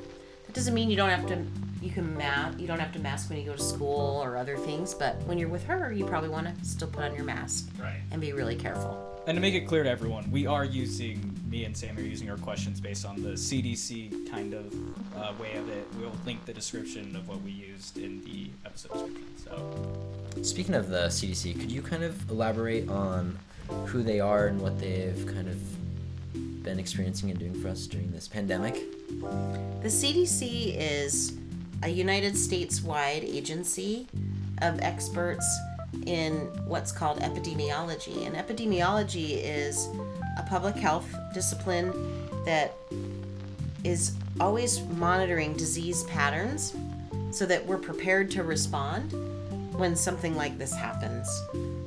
That 0.46 0.54
doesn't 0.54 0.74
mean 0.74 0.90
you 0.90 0.96
don't 0.96 1.10
have 1.10 1.26
to 1.28 1.44
you 1.82 1.90
can 1.90 2.16
mask 2.16 2.58
you 2.58 2.66
don't 2.66 2.78
have 2.80 2.92
to 2.92 2.98
mask 2.98 3.28
when 3.28 3.38
you 3.38 3.44
go 3.44 3.54
to 3.54 3.62
school 3.62 4.20
or 4.24 4.36
other 4.36 4.56
things, 4.56 4.94
but 4.94 5.16
when 5.26 5.38
you're 5.38 5.48
with 5.48 5.64
her, 5.64 5.92
you 5.92 6.06
probably 6.06 6.30
want 6.30 6.46
to 6.46 6.64
still 6.64 6.88
put 6.88 7.04
on 7.04 7.14
your 7.14 7.24
mask 7.24 7.68
Right. 7.80 8.00
and 8.10 8.20
be 8.20 8.32
really 8.32 8.56
careful. 8.56 9.10
And 9.26 9.36
to 9.36 9.40
make 9.40 9.54
it 9.54 9.62
clear 9.66 9.82
to 9.82 9.88
everyone, 9.88 10.30
we 10.30 10.46
are 10.46 10.66
using, 10.66 11.34
me 11.48 11.64
and 11.64 11.74
Sam 11.74 11.96
are 11.96 12.02
using 12.02 12.28
our 12.30 12.36
questions 12.36 12.78
based 12.78 13.06
on 13.06 13.22
the 13.22 13.30
CDC 13.30 14.30
kind 14.30 14.52
of 14.52 14.66
uh, 15.16 15.32
way 15.40 15.54
of 15.56 15.66
it. 15.70 15.86
We'll 15.98 16.12
link 16.26 16.44
the 16.44 16.52
description 16.52 17.16
of 17.16 17.26
what 17.26 17.40
we 17.40 17.50
used 17.50 17.96
in 17.96 18.22
the 18.24 18.50
episode 18.66 18.92
description. 18.92 19.24
So, 20.36 20.42
Speaking 20.42 20.74
of 20.74 20.88
the 20.90 21.06
CDC, 21.08 21.58
could 21.58 21.72
you 21.72 21.80
kind 21.80 22.02
of 22.04 22.28
elaborate 22.30 22.88
on 22.90 23.38
who 23.86 24.02
they 24.02 24.20
are 24.20 24.46
and 24.46 24.60
what 24.60 24.78
they've 24.78 25.24
kind 25.26 25.48
of 25.48 25.58
been 26.34 26.78
experiencing 26.78 27.30
and 27.30 27.38
doing 27.38 27.54
for 27.54 27.68
us 27.68 27.86
during 27.86 28.10
this 28.10 28.28
pandemic? 28.28 28.74
The 29.20 29.88
CDC 29.88 30.76
is 30.76 31.36
a 31.82 31.88
United 31.88 32.36
States 32.36 32.82
wide 32.82 33.24
agency 33.24 34.06
of 34.62 34.80
experts 34.80 35.46
in 36.06 36.32
what's 36.66 36.92
called 36.92 37.20
epidemiology. 37.20 38.26
And 38.26 38.34
epidemiology 38.34 39.40
is 39.42 39.88
a 40.38 40.42
public 40.42 40.76
health 40.76 41.06
discipline 41.32 41.92
that 42.44 42.74
is 43.84 44.14
always 44.40 44.80
monitoring 44.96 45.54
disease 45.54 46.04
patterns 46.04 46.74
so 47.30 47.46
that 47.46 47.64
we're 47.66 47.78
prepared 47.78 48.30
to 48.32 48.42
respond 48.42 49.12
when 49.78 49.94
something 49.96 50.36
like 50.36 50.58
this 50.58 50.74
happens. 50.74 51.28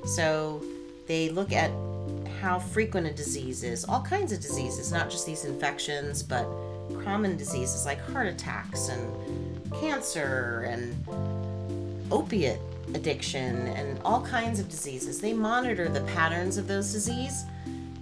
So 0.06 0.62
they 1.08 1.30
look 1.30 1.52
at 1.52 1.72
how 2.48 2.58
frequent 2.58 3.06
a 3.06 3.12
disease 3.12 3.62
is, 3.62 3.84
all 3.84 4.02
kinds 4.02 4.32
of 4.32 4.40
diseases, 4.40 4.90
not 4.90 5.10
just 5.10 5.26
these 5.26 5.44
infections, 5.44 6.24
but 6.24 6.48
common 7.04 7.36
diseases 7.36 7.86
like 7.86 8.00
heart 8.10 8.26
attacks 8.26 8.88
and 8.88 9.04
cancer 9.82 10.66
and 10.70 10.96
opiate 12.10 12.60
addiction 12.94 13.68
and 13.68 14.00
all 14.06 14.22
kinds 14.22 14.62
of 14.62 14.70
diseases. 14.70 15.20
They 15.20 15.34
monitor 15.34 15.90
the 15.90 16.00
patterns 16.16 16.58
of 16.58 16.70
those 16.70 16.94
disease 16.94 17.44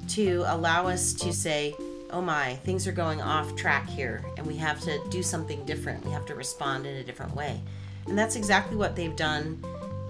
to 0.10 0.44
allow 0.46 0.86
us 0.86 1.12
to 1.14 1.34
say, 1.34 1.74
oh 2.12 2.22
my, 2.22 2.54
things 2.58 2.86
are 2.86 2.92
going 2.92 3.24
off 3.24 3.56
track 3.56 3.90
here, 3.90 4.24
and 4.38 4.46
we 4.46 4.58
have 4.58 4.80
to 4.82 5.02
do 5.10 5.24
something 5.24 5.66
different. 5.66 6.06
We 6.06 6.12
have 6.12 6.28
to 6.28 6.36
respond 6.36 6.86
in 6.86 6.98
a 6.98 7.04
different 7.04 7.36
way. 7.36 7.60
And 8.06 8.16
that's 8.16 8.36
exactly 8.36 8.78
what 8.78 8.96
they've 8.96 9.16
done 9.16 9.60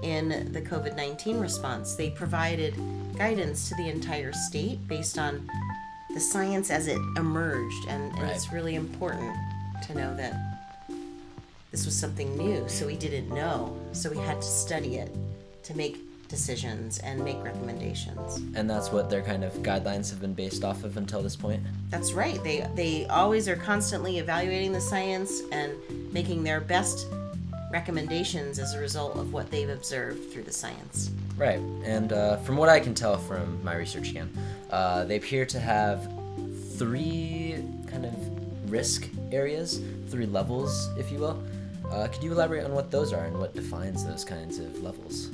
in 0.05 0.51
the 0.53 0.61
COVID 0.61 0.95
19 0.95 1.39
response. 1.39 1.95
They 1.95 2.11
provided 2.11 2.75
guidance 3.17 3.69
to 3.69 3.75
the 3.75 3.89
entire 3.89 4.31
state 4.33 4.87
based 4.87 5.17
on 5.17 5.49
the 6.13 6.19
science 6.19 6.69
as 6.69 6.87
it 6.87 6.99
emerged, 7.17 7.87
and, 7.89 8.11
and 8.13 8.21
Right. 8.21 8.31
it's 8.35 8.53
really 8.53 8.75
important 8.75 9.35
to 9.87 9.95
know 9.95 10.15
that 10.15 10.33
this 11.71 11.85
was 11.85 11.95
something 11.95 12.37
new, 12.37 12.63
so 12.69 12.85
we 12.85 12.95
didn't 12.95 13.29
know. 13.33 13.75
So 13.91 14.09
we 14.09 14.17
had 14.17 14.41
to 14.41 14.47
study 14.47 14.95
it 14.97 15.13
to 15.63 15.75
make 15.75 15.97
decisions 16.29 16.99
and 16.99 17.23
make 17.23 17.43
recommendations. 17.43 18.37
And 18.55 18.69
that's 18.69 18.91
what 18.91 19.09
their 19.09 19.21
kind 19.21 19.43
of 19.43 19.53
guidelines 19.55 20.09
have 20.09 20.21
been 20.21 20.33
based 20.33 20.63
off 20.63 20.83
of 20.83 20.97
until 20.97 21.21
this 21.21 21.35
point. 21.35 21.61
That's 21.89 22.13
right. 22.13 22.41
They 22.43 22.67
they 22.75 23.05
always 23.07 23.47
are 23.49 23.55
constantly 23.55 24.19
evaluating 24.19 24.71
the 24.71 24.81
science 24.81 25.41
and 25.51 25.73
making 26.13 26.43
their 26.43 26.61
best 26.61 27.07
recommendations 27.75 28.57
as 28.57 28.73
a 28.73 28.79
result 28.79 29.17
of 29.17 29.33
what 29.33 29.51
they've 29.51 29.69
observed 29.69 30.31
through 30.31 30.43
the 30.43 30.51
science. 30.63 31.11
Right. 31.35 31.59
And 31.83 32.13
uh, 32.13 32.37
from 32.37 32.55
what 32.55 32.69
I 32.69 32.79
can 32.79 32.95
tell 32.95 33.17
from 33.17 33.61
my 33.65 33.75
research 33.75 34.11
again, 34.11 34.29
uh, 34.71 35.03
they 35.03 35.17
appear 35.17 35.45
to 35.47 35.59
have 35.59 35.97
three 36.79 37.61
kind 37.91 38.05
of 38.05 38.71
risk 38.71 39.09
areas, 39.29 39.81
three 40.07 40.25
levels, 40.25 40.71
if 40.97 41.11
you 41.11 41.19
will. 41.19 41.37
Uh, 41.91 42.07
could 42.07 42.23
you 42.23 42.31
elaborate 42.31 42.63
on 42.63 42.73
what 42.73 42.89
those 42.91 43.11
are 43.11 43.25
and 43.25 43.37
what 43.37 43.53
defines 43.53 44.05
those 44.05 44.23
kinds 44.23 44.57
of 44.57 44.81
levels? 44.81 45.29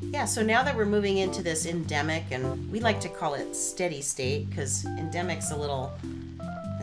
Yeah, 0.00 0.24
so 0.24 0.42
now 0.42 0.62
that 0.62 0.74
we're 0.74 0.86
moving 0.86 1.18
into 1.18 1.42
this 1.42 1.66
endemic, 1.66 2.24
and 2.30 2.42
we 2.72 2.80
like 2.80 2.98
to 3.00 3.10
call 3.10 3.34
it 3.34 3.54
steady 3.54 4.00
state 4.00 4.48
because 4.48 4.84
endemic's 4.84 5.50
a 5.50 5.56
little. 5.56 5.92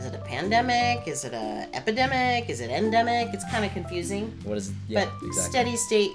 Is 0.02 0.08
it 0.08 0.14
a 0.16 0.24
pandemic? 0.24 1.06
Is 1.06 1.24
it 1.24 1.32
a 1.32 1.68
epidemic? 1.74 2.50
Is 2.50 2.60
it 2.60 2.70
endemic? 2.70 3.32
It's 3.32 3.48
kind 3.52 3.64
of 3.64 3.72
confusing. 3.72 4.36
What 4.42 4.58
is 4.58 4.72
yeah, 4.88 5.04
but 5.04 5.14
exactly. 5.24 5.50
steady 5.50 5.76
state, 5.76 6.10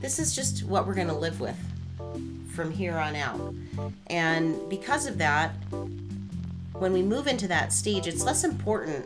this 0.00 0.20
is 0.20 0.36
just 0.36 0.62
what 0.62 0.86
we're 0.86 0.94
going 0.94 1.08
to 1.08 1.14
live 1.14 1.40
with 1.40 1.58
from 2.52 2.70
here 2.70 2.96
on 2.96 3.16
out. 3.16 3.52
And 4.06 4.56
because 4.70 5.08
of 5.08 5.18
that, 5.18 5.50
when 6.74 6.92
we 6.92 7.02
move 7.02 7.26
into 7.26 7.48
that 7.48 7.72
stage, 7.72 8.06
it's 8.06 8.22
less 8.22 8.44
important 8.44 9.04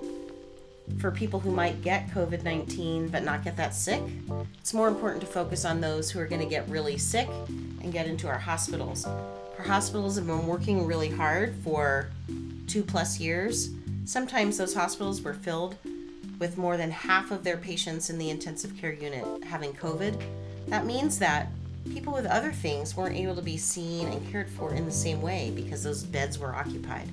for 0.99 1.11
people 1.11 1.41
who 1.41 1.51
might 1.51 1.81
get 1.81 2.11
COVID 2.11 2.45
19 2.45 3.09
but 3.09 3.25
not 3.25 3.43
get 3.43 3.57
that 3.57 3.75
sick. 3.75 4.03
It's 4.59 4.75
more 4.75 4.89
important 4.89 5.23
to 5.23 5.27
focus 5.27 5.65
on 5.65 5.81
those 5.81 6.11
who 6.11 6.21
are 6.21 6.27
going 6.27 6.43
to 6.43 6.47
get 6.47 6.69
really 6.69 6.99
sick 6.99 7.31
and 7.49 7.95
get 7.95 8.07
into 8.07 8.29
our 8.29 8.39
hospitals. 8.39 9.07
Our 9.07 9.65
hospitals 9.65 10.17
have 10.17 10.27
been 10.27 10.47
working 10.47 10.85
really 10.85 11.09
hard 11.09 11.55
for 11.65 12.11
two 12.67 12.83
plus 12.83 13.19
years. 13.19 13.71
Sometimes 14.09 14.57
those 14.57 14.73
hospitals 14.73 15.21
were 15.21 15.35
filled 15.35 15.77
with 16.39 16.57
more 16.57 16.79
than 16.79 16.91
half 16.91 17.31
of 17.31 17.45
their 17.45 17.59
patients 17.59 18.09
in 18.09 18.17
the 18.17 18.31
intensive 18.31 18.75
care 18.79 18.95
unit 18.95 19.45
having 19.45 19.75
COVID. 19.75 20.19
That 20.69 20.87
means 20.87 21.19
that 21.19 21.49
people 21.93 22.15
with 22.15 22.25
other 22.25 22.51
things 22.51 22.97
weren't 22.97 23.17
able 23.17 23.37
to 23.37 23.43
be 23.43 23.59
seen 23.59 24.09
and 24.09 24.27
cared 24.33 24.49
for 24.49 24.73
in 24.73 24.87
the 24.87 24.91
same 24.91 25.21
way 25.21 25.53
because 25.55 25.83
those 25.83 26.05
beds 26.05 26.39
were 26.39 26.55
occupied. 26.55 27.11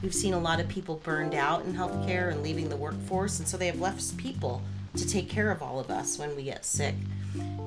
We've 0.00 0.14
seen 0.14 0.32
a 0.32 0.38
lot 0.38 0.60
of 0.60 0.68
people 0.68 1.00
burned 1.02 1.34
out 1.34 1.64
in 1.64 1.74
healthcare 1.74 2.30
and 2.30 2.40
leaving 2.40 2.68
the 2.68 2.76
workforce, 2.76 3.40
and 3.40 3.48
so 3.48 3.56
they 3.56 3.66
have 3.66 3.80
less 3.80 4.12
people 4.12 4.62
to 4.94 5.04
take 5.08 5.28
care 5.28 5.50
of 5.50 5.60
all 5.60 5.80
of 5.80 5.90
us 5.90 6.20
when 6.20 6.36
we 6.36 6.44
get 6.44 6.64
sick. 6.64 6.94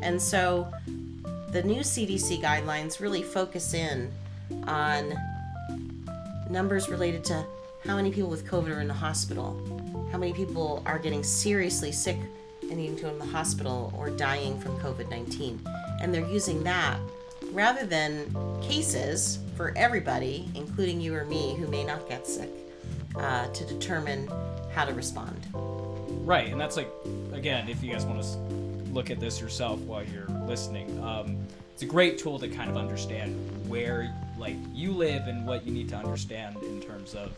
And 0.02 0.22
so 0.22 0.72
the 1.50 1.62
new 1.62 1.82
CDC 1.82 2.42
guidelines 2.42 3.02
really 3.02 3.22
focus 3.22 3.74
in 3.74 4.10
on 4.66 5.14
numbers 6.50 6.88
related 6.88 7.26
to 7.26 7.46
how 7.86 7.96
many 7.96 8.12
people 8.12 8.30
with 8.30 8.46
COVID 8.46 8.76
are 8.76 8.82
in 8.82 8.88
the 8.88 8.94
hospital, 8.94 9.60
how 10.12 10.18
many 10.18 10.34
people 10.34 10.84
are 10.86 11.00
getting 11.00 11.24
seriously 11.24 11.92
sick 11.92 12.18
and 12.62 12.78
needing 12.78 12.96
to 12.98 13.04
go 13.04 13.10
in 13.10 13.20
the 13.20 13.26
hospital 13.26 13.94
or 13.98 14.10
dying 14.10 14.60
from 14.60 14.78
COVID 14.80 15.10
19. 15.10 15.60
And 16.02 16.14
they're 16.14 16.28
using 16.28 16.64
that 16.64 17.00
rather 17.52 17.86
than 17.86 18.34
cases 18.62 19.40
for 19.58 19.74
everybody, 19.76 20.50
including 20.56 21.02
you 21.02 21.16
or 21.16 21.26
me 21.26 21.56
who 21.56 21.68
may 21.68 21.84
not 21.84 22.08
get 22.08 22.28
sick, 22.28 22.50
uh, 23.16 23.48
to 23.48 23.66
determine 23.66 24.30
how 24.74 24.86
to 24.86 24.94
respond. 24.94 25.48
Right, 26.24 26.52
and 26.52 26.62
that's 26.62 26.78
like, 26.78 26.90
again, 27.34 27.68
if 27.68 27.84
you 27.84 27.92
guys 27.92 28.06
want 28.06 28.22
to 28.22 28.28
look 28.94 29.10
at 29.10 29.20
this 29.20 29.42
yourself 29.42 29.80
while 29.82 30.04
you're 30.04 30.28
listening, 30.46 31.04
um, 31.04 31.38
it's 31.74 31.82
a 31.84 31.86
great 31.86 32.20
tool 32.20 32.38
to 32.38 32.48
kind 32.48 32.70
of 32.70 32.78
understand 32.78 33.36
where 33.68 34.14
like 34.38 34.56
you 34.74 34.92
live 34.92 35.28
and 35.28 35.46
what 35.46 35.66
you 35.66 35.72
need 35.72 35.90
to 35.90 35.96
understand 35.96 36.58
in 36.64 36.82
terms 36.82 37.14
of 37.16 37.32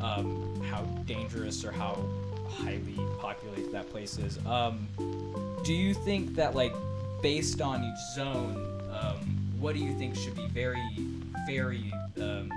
um, 0.00 0.60
how 0.62 0.82
dangerous 1.06 1.64
or 1.64 1.72
how 1.72 1.98
highly 2.48 2.98
populated 3.18 3.72
that 3.72 3.90
place 3.90 4.18
is. 4.18 4.38
Um, 4.46 4.88
do 5.64 5.72
you 5.72 5.94
think 5.94 6.34
that 6.34 6.54
like 6.54 6.72
based 7.22 7.60
on 7.60 7.84
each 7.84 8.14
zone, 8.14 8.82
um, 8.90 9.16
what 9.58 9.74
do 9.74 9.80
you 9.80 9.96
think 9.98 10.16
should 10.16 10.34
be 10.34 10.46
very, 10.48 10.82
very, 11.46 11.92
um, 12.20 12.50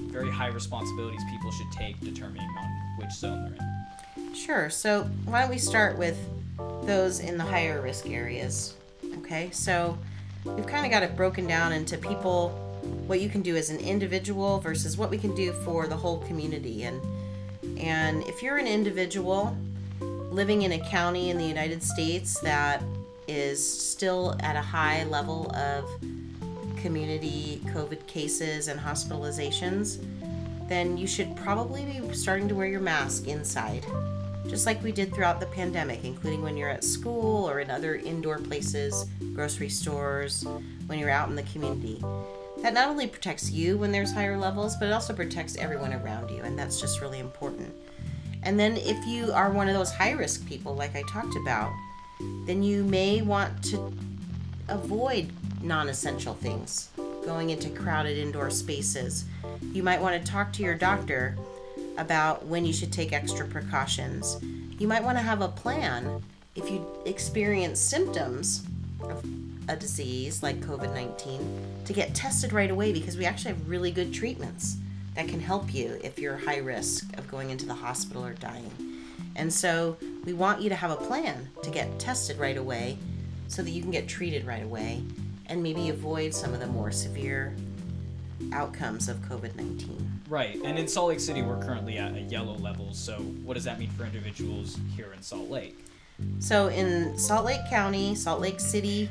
very 0.00 0.30
high 0.30 0.48
responsibilities 0.48 1.22
people 1.30 1.50
should 1.52 1.70
take 1.72 1.98
determining 2.00 2.48
on 2.58 2.68
which 2.98 3.12
zone 3.12 3.44
they're 3.44 3.54
in? 3.54 4.34
Sure. 4.34 4.68
So 4.68 5.04
why 5.24 5.40
don't 5.40 5.50
we 5.50 5.58
start 5.58 5.96
with 5.96 6.18
those 6.82 7.20
in 7.20 7.38
the 7.38 7.44
higher 7.44 7.80
risk 7.80 8.08
areas? 8.08 8.74
Okay. 9.18 9.50
So 9.52 9.96
we've 10.44 10.66
kind 10.66 10.84
of 10.84 10.92
got 10.92 11.02
it 11.02 11.16
broken 11.16 11.46
down 11.46 11.72
into 11.72 11.96
people, 11.96 12.65
what 13.06 13.20
you 13.20 13.28
can 13.28 13.42
do 13.42 13.56
as 13.56 13.70
an 13.70 13.78
individual 13.78 14.58
versus 14.58 14.96
what 14.96 15.10
we 15.10 15.18
can 15.18 15.34
do 15.34 15.52
for 15.64 15.86
the 15.86 15.96
whole 15.96 16.18
community. 16.20 16.84
And 16.84 17.00
and 17.78 18.22
if 18.24 18.42
you're 18.42 18.56
an 18.56 18.66
individual 18.66 19.56
living 20.30 20.62
in 20.62 20.72
a 20.72 20.78
county 20.90 21.30
in 21.30 21.38
the 21.38 21.44
United 21.44 21.82
States 21.82 22.38
that 22.40 22.82
is 23.28 23.58
still 23.66 24.36
at 24.40 24.56
a 24.56 24.60
high 24.60 25.04
level 25.04 25.50
of 25.56 25.88
community 26.76 27.60
COVID 27.66 28.06
cases 28.06 28.68
and 28.68 28.78
hospitalizations, 28.78 29.98
then 30.68 30.96
you 30.96 31.06
should 31.06 31.34
probably 31.36 31.84
be 31.84 32.14
starting 32.14 32.48
to 32.48 32.54
wear 32.54 32.66
your 32.66 32.80
mask 32.80 33.26
inside 33.26 33.84
just 34.48 34.66
like 34.66 34.82
we 34.82 34.92
did 34.92 35.12
throughout 35.12 35.40
the 35.40 35.46
pandemic, 35.46 36.04
including 36.04 36.42
when 36.42 36.56
you're 36.56 36.70
at 36.70 36.84
school 36.84 37.48
or 37.48 37.60
in 37.60 37.70
other 37.70 37.96
indoor 37.96 38.38
places, 38.38 39.06
grocery 39.34 39.68
stores, 39.68 40.46
when 40.86 40.98
you're 40.98 41.10
out 41.10 41.28
in 41.28 41.34
the 41.34 41.42
community. 41.44 42.02
That 42.66 42.74
not 42.74 42.88
only 42.88 43.06
protects 43.06 43.48
you 43.52 43.78
when 43.78 43.92
there's 43.92 44.12
higher 44.12 44.36
levels, 44.36 44.74
but 44.74 44.88
it 44.88 44.92
also 44.92 45.14
protects 45.14 45.54
everyone 45.56 45.92
around 45.92 46.32
you, 46.32 46.42
and 46.42 46.58
that's 46.58 46.80
just 46.80 47.00
really 47.00 47.20
important. 47.20 47.72
And 48.42 48.58
then 48.58 48.76
if 48.76 49.06
you 49.06 49.30
are 49.30 49.52
one 49.52 49.68
of 49.68 49.74
those 49.74 49.92
high 49.92 50.10
risk 50.10 50.44
people, 50.48 50.74
like 50.74 50.96
I 50.96 51.02
talked 51.02 51.36
about, 51.36 51.72
then 52.44 52.64
you 52.64 52.82
may 52.82 53.22
want 53.22 53.62
to 53.66 53.92
avoid 54.66 55.30
non 55.62 55.88
essential 55.88 56.34
things, 56.34 56.88
going 57.24 57.50
into 57.50 57.70
crowded 57.70 58.18
indoor 58.18 58.50
spaces. 58.50 59.26
You 59.72 59.84
might 59.84 60.02
want 60.02 60.20
to 60.20 60.32
talk 60.32 60.52
to 60.54 60.64
your 60.64 60.74
doctor 60.74 61.36
about 61.98 62.46
when 62.46 62.66
you 62.66 62.72
should 62.72 62.92
take 62.92 63.12
extra 63.12 63.46
precautions. 63.46 64.38
You 64.76 64.88
might 64.88 65.04
want 65.04 65.16
to 65.18 65.22
have 65.22 65.40
a 65.40 65.46
plan 65.46 66.20
if 66.56 66.68
you 66.68 66.84
experience 67.04 67.78
symptoms 67.78 68.66
a 69.68 69.76
disease 69.76 70.42
like 70.42 70.60
COVID 70.60 70.94
19 70.94 71.82
to 71.84 71.92
get 71.92 72.14
tested 72.14 72.52
right 72.52 72.70
away 72.70 72.92
because 72.92 73.16
we 73.16 73.24
actually 73.24 73.54
have 73.54 73.68
really 73.68 73.90
good 73.90 74.12
treatments 74.12 74.76
that 75.14 75.28
can 75.28 75.40
help 75.40 75.74
you 75.74 75.98
if 76.02 76.18
you're 76.18 76.36
high 76.36 76.58
risk 76.58 77.16
of 77.18 77.28
going 77.28 77.50
into 77.50 77.66
the 77.66 77.74
hospital 77.74 78.24
or 78.24 78.34
dying. 78.34 78.70
And 79.34 79.52
so 79.52 79.96
we 80.24 80.32
want 80.32 80.60
you 80.60 80.68
to 80.68 80.74
have 80.74 80.90
a 80.90 80.96
plan 80.96 81.48
to 81.62 81.70
get 81.70 81.98
tested 81.98 82.38
right 82.38 82.56
away 82.56 82.98
so 83.48 83.62
that 83.62 83.70
you 83.70 83.82
can 83.82 83.90
get 83.90 84.08
treated 84.08 84.46
right 84.46 84.62
away 84.62 85.02
and 85.46 85.62
maybe 85.62 85.88
avoid 85.88 86.34
some 86.34 86.52
of 86.52 86.60
the 86.60 86.66
more 86.66 86.90
severe 86.90 87.54
outcomes 88.52 89.08
of 89.08 89.16
COVID 89.18 89.54
19. 89.56 90.20
Right, 90.28 90.60
and 90.64 90.78
in 90.78 90.88
Salt 90.88 91.10
Lake 91.10 91.20
City, 91.20 91.42
we're 91.42 91.62
currently 91.62 91.98
at 91.98 92.14
a 92.14 92.20
yellow 92.22 92.56
level. 92.56 92.92
So, 92.92 93.14
what 93.44 93.54
does 93.54 93.64
that 93.64 93.78
mean 93.78 93.90
for 93.90 94.04
individuals 94.04 94.76
here 94.96 95.12
in 95.12 95.22
Salt 95.22 95.48
Lake? 95.48 95.78
So 96.38 96.68
in 96.68 97.18
Salt 97.18 97.44
Lake 97.44 97.60
County, 97.68 98.14
Salt 98.14 98.40
Lake 98.40 98.60
City, 98.60 99.08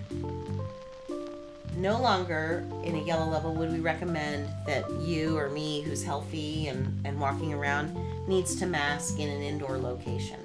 no 1.77 2.01
longer 2.01 2.65
in 2.83 2.95
a 2.95 3.01
yellow 3.03 3.29
level 3.29 3.53
would 3.53 3.71
we 3.71 3.79
recommend 3.79 4.47
that 4.65 4.89
you 5.01 5.37
or 5.37 5.49
me 5.49 5.81
who's 5.81 6.03
healthy 6.03 6.67
and, 6.67 7.05
and 7.05 7.19
walking 7.19 7.53
around 7.53 7.95
needs 8.27 8.55
to 8.55 8.65
mask 8.65 9.19
in 9.19 9.29
an 9.29 9.41
indoor 9.41 9.77
location. 9.77 10.39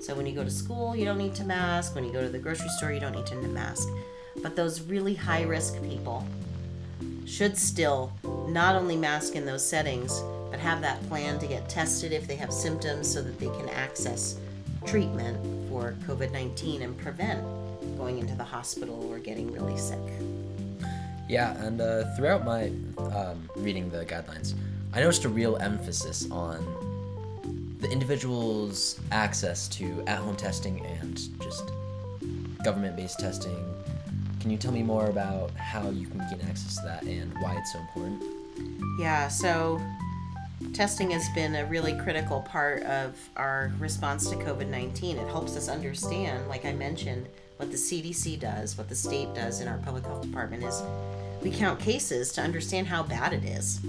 So 0.00 0.14
when 0.14 0.26
you 0.26 0.34
go 0.34 0.44
to 0.44 0.50
school, 0.50 0.94
you 0.94 1.04
don't 1.04 1.18
need 1.18 1.34
to 1.36 1.44
mask. 1.44 1.94
When 1.94 2.04
you 2.04 2.12
go 2.12 2.22
to 2.22 2.28
the 2.28 2.38
grocery 2.38 2.68
store, 2.76 2.92
you 2.92 3.00
don't 3.00 3.14
need 3.14 3.26
to 3.26 3.36
mask. 3.36 3.88
But 4.42 4.54
those 4.54 4.82
really 4.82 5.14
high 5.14 5.42
risk 5.42 5.82
people 5.82 6.24
should 7.26 7.56
still 7.56 8.12
not 8.48 8.76
only 8.76 8.96
mask 8.96 9.34
in 9.34 9.44
those 9.44 9.66
settings, 9.66 10.22
but 10.50 10.60
have 10.60 10.80
that 10.82 11.06
plan 11.08 11.38
to 11.40 11.46
get 11.46 11.68
tested 11.68 12.12
if 12.12 12.26
they 12.26 12.36
have 12.36 12.52
symptoms 12.52 13.12
so 13.12 13.22
that 13.22 13.38
they 13.38 13.46
can 13.46 13.68
access 13.70 14.38
treatment 14.86 15.57
for 15.78 15.94
COVID 16.06 16.32
19 16.32 16.82
and 16.82 16.98
prevent 16.98 17.40
going 17.96 18.18
into 18.18 18.34
the 18.34 18.44
hospital 18.44 19.08
or 19.10 19.18
getting 19.18 19.52
really 19.52 19.76
sick. 19.76 20.00
Yeah, 21.28 21.56
and 21.64 21.80
uh, 21.80 22.04
throughout 22.16 22.44
my 22.44 22.72
um, 22.98 23.48
reading 23.56 23.88
the 23.90 24.04
guidelines, 24.04 24.54
I 24.92 25.00
noticed 25.00 25.24
a 25.24 25.28
real 25.28 25.56
emphasis 25.58 26.28
on 26.30 26.58
the 27.80 27.88
individual's 27.90 28.98
access 29.12 29.68
to 29.68 30.02
at 30.08 30.18
home 30.18 30.34
testing 30.34 30.84
and 30.84 31.16
just 31.40 31.70
government 32.64 32.96
based 32.96 33.20
testing. 33.20 33.56
Can 34.40 34.50
you 34.50 34.56
tell 34.56 34.72
me 34.72 34.82
more 34.82 35.06
about 35.06 35.52
how 35.52 35.90
you 35.90 36.06
can 36.06 36.18
gain 36.30 36.40
access 36.48 36.76
to 36.78 36.82
that 36.86 37.02
and 37.04 37.32
why 37.40 37.56
it's 37.56 37.72
so 37.72 37.78
important? 37.78 38.22
Yeah, 38.98 39.28
so 39.28 39.80
testing 40.72 41.10
has 41.10 41.28
been 41.30 41.54
a 41.56 41.66
really 41.66 41.96
critical 41.98 42.40
part 42.42 42.82
of 42.84 43.16
our 43.36 43.72
response 43.78 44.28
to 44.30 44.36
COVID 44.36 44.68
19. 44.68 45.16
It 45.16 45.28
helps 45.28 45.56
us 45.56 45.68
understand, 45.68 46.48
like 46.48 46.64
I 46.64 46.72
mentioned, 46.72 47.28
what 47.56 47.70
the 47.70 47.76
CDC 47.76 48.38
does, 48.38 48.78
what 48.78 48.88
the 48.88 48.94
state 48.94 49.34
does 49.34 49.60
in 49.60 49.68
our 49.68 49.78
public 49.78 50.04
health 50.04 50.22
department 50.22 50.62
is 50.64 50.82
we 51.42 51.50
count 51.50 51.78
cases 51.80 52.32
to 52.32 52.40
understand 52.40 52.86
how 52.86 53.02
bad 53.02 53.32
it 53.32 53.44
is. 53.44 53.80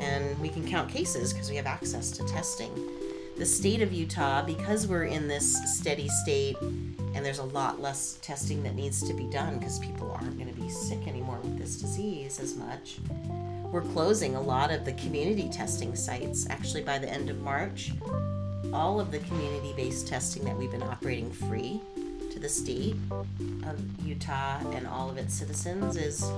And 0.00 0.38
we 0.38 0.48
can 0.48 0.66
count 0.66 0.88
cases 0.88 1.32
because 1.32 1.50
we 1.50 1.56
have 1.56 1.66
access 1.66 2.10
to 2.12 2.24
testing. 2.26 2.72
The 3.36 3.46
state 3.46 3.82
of 3.82 3.92
Utah, 3.92 4.42
because 4.42 4.86
we're 4.86 5.04
in 5.04 5.28
this 5.28 5.56
steady 5.78 6.08
state 6.08 6.56
and 6.60 7.24
there's 7.24 7.38
a 7.38 7.44
lot 7.44 7.80
less 7.80 8.18
testing 8.22 8.62
that 8.64 8.74
needs 8.74 9.06
to 9.06 9.14
be 9.14 9.24
done 9.24 9.58
because 9.58 9.78
people 9.78 10.10
aren't 10.12 10.38
going 10.38 10.52
to 10.52 10.60
be 10.60 10.68
sick 10.68 11.06
anymore 11.06 11.38
with 11.42 11.58
this 11.58 11.80
disease 11.80 12.40
as 12.40 12.56
much, 12.56 12.98
we're 13.70 13.82
closing 13.82 14.34
a 14.34 14.40
lot 14.40 14.70
of 14.70 14.84
the 14.84 14.92
community 14.94 15.48
testing 15.48 15.94
sites. 15.94 16.46
Actually, 16.48 16.82
by 16.82 16.98
the 16.98 17.08
end 17.08 17.28
of 17.28 17.40
March, 17.42 17.92
all 18.72 18.98
of 19.00 19.10
the 19.10 19.18
community 19.20 19.72
based 19.76 20.08
testing 20.08 20.44
that 20.44 20.56
we've 20.56 20.70
been 20.70 20.82
operating 20.82 21.30
free 21.30 21.80
to 22.30 22.38
the 22.38 22.48
state 22.48 22.96
of 23.66 23.78
Utah 24.06 24.58
and 24.72 24.86
all 24.86 25.10
of 25.10 25.18
its 25.18 25.34
citizens 25.34 25.96
is 25.96 26.30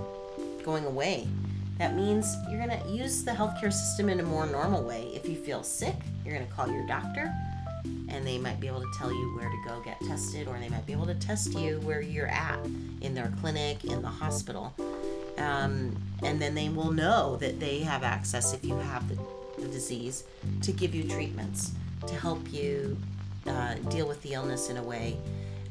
going 0.64 0.84
away. 0.84 1.28
That 1.78 1.94
means 1.94 2.36
you're 2.48 2.64
going 2.64 2.78
to 2.78 2.88
use 2.90 3.24
the 3.24 3.30
healthcare 3.30 3.72
system 3.72 4.08
in 4.08 4.20
a 4.20 4.22
more 4.22 4.46
normal 4.46 4.82
way. 4.82 5.10
If 5.14 5.28
you 5.28 5.36
feel 5.36 5.62
sick, 5.62 5.96
you're 6.24 6.34
going 6.34 6.46
to 6.46 6.52
call 6.52 6.68
your 6.68 6.86
doctor 6.86 7.32
and 8.10 8.26
they 8.26 8.38
might 8.38 8.60
be 8.60 8.66
able 8.66 8.80
to 8.80 8.90
tell 8.98 9.12
you 9.12 9.36
where 9.36 9.48
to 9.48 9.56
go 9.64 9.80
get 9.80 9.98
tested, 10.00 10.48
or 10.48 10.58
they 10.58 10.68
might 10.68 10.84
be 10.84 10.92
able 10.92 11.06
to 11.06 11.14
test 11.14 11.56
you 11.56 11.80
where 11.80 12.00
you're 12.00 12.26
at 12.26 12.58
in 13.00 13.14
their 13.14 13.32
clinic, 13.40 13.84
in 13.84 14.02
the 14.02 14.08
hospital. 14.08 14.74
Um, 15.40 15.96
and 16.22 16.40
then 16.40 16.54
they 16.54 16.68
will 16.68 16.92
know 16.92 17.36
that 17.36 17.58
they 17.58 17.80
have 17.80 18.02
access 18.02 18.52
if 18.52 18.64
you 18.64 18.76
have 18.76 19.08
the, 19.08 19.18
the 19.60 19.68
disease 19.68 20.24
to 20.62 20.72
give 20.72 20.94
you 20.94 21.04
treatments 21.08 21.72
to 22.06 22.14
help 22.14 22.52
you 22.52 22.96
uh, 23.46 23.74
deal 23.88 24.06
with 24.06 24.22
the 24.22 24.34
illness 24.34 24.68
in 24.68 24.76
a 24.76 24.82
way 24.82 25.16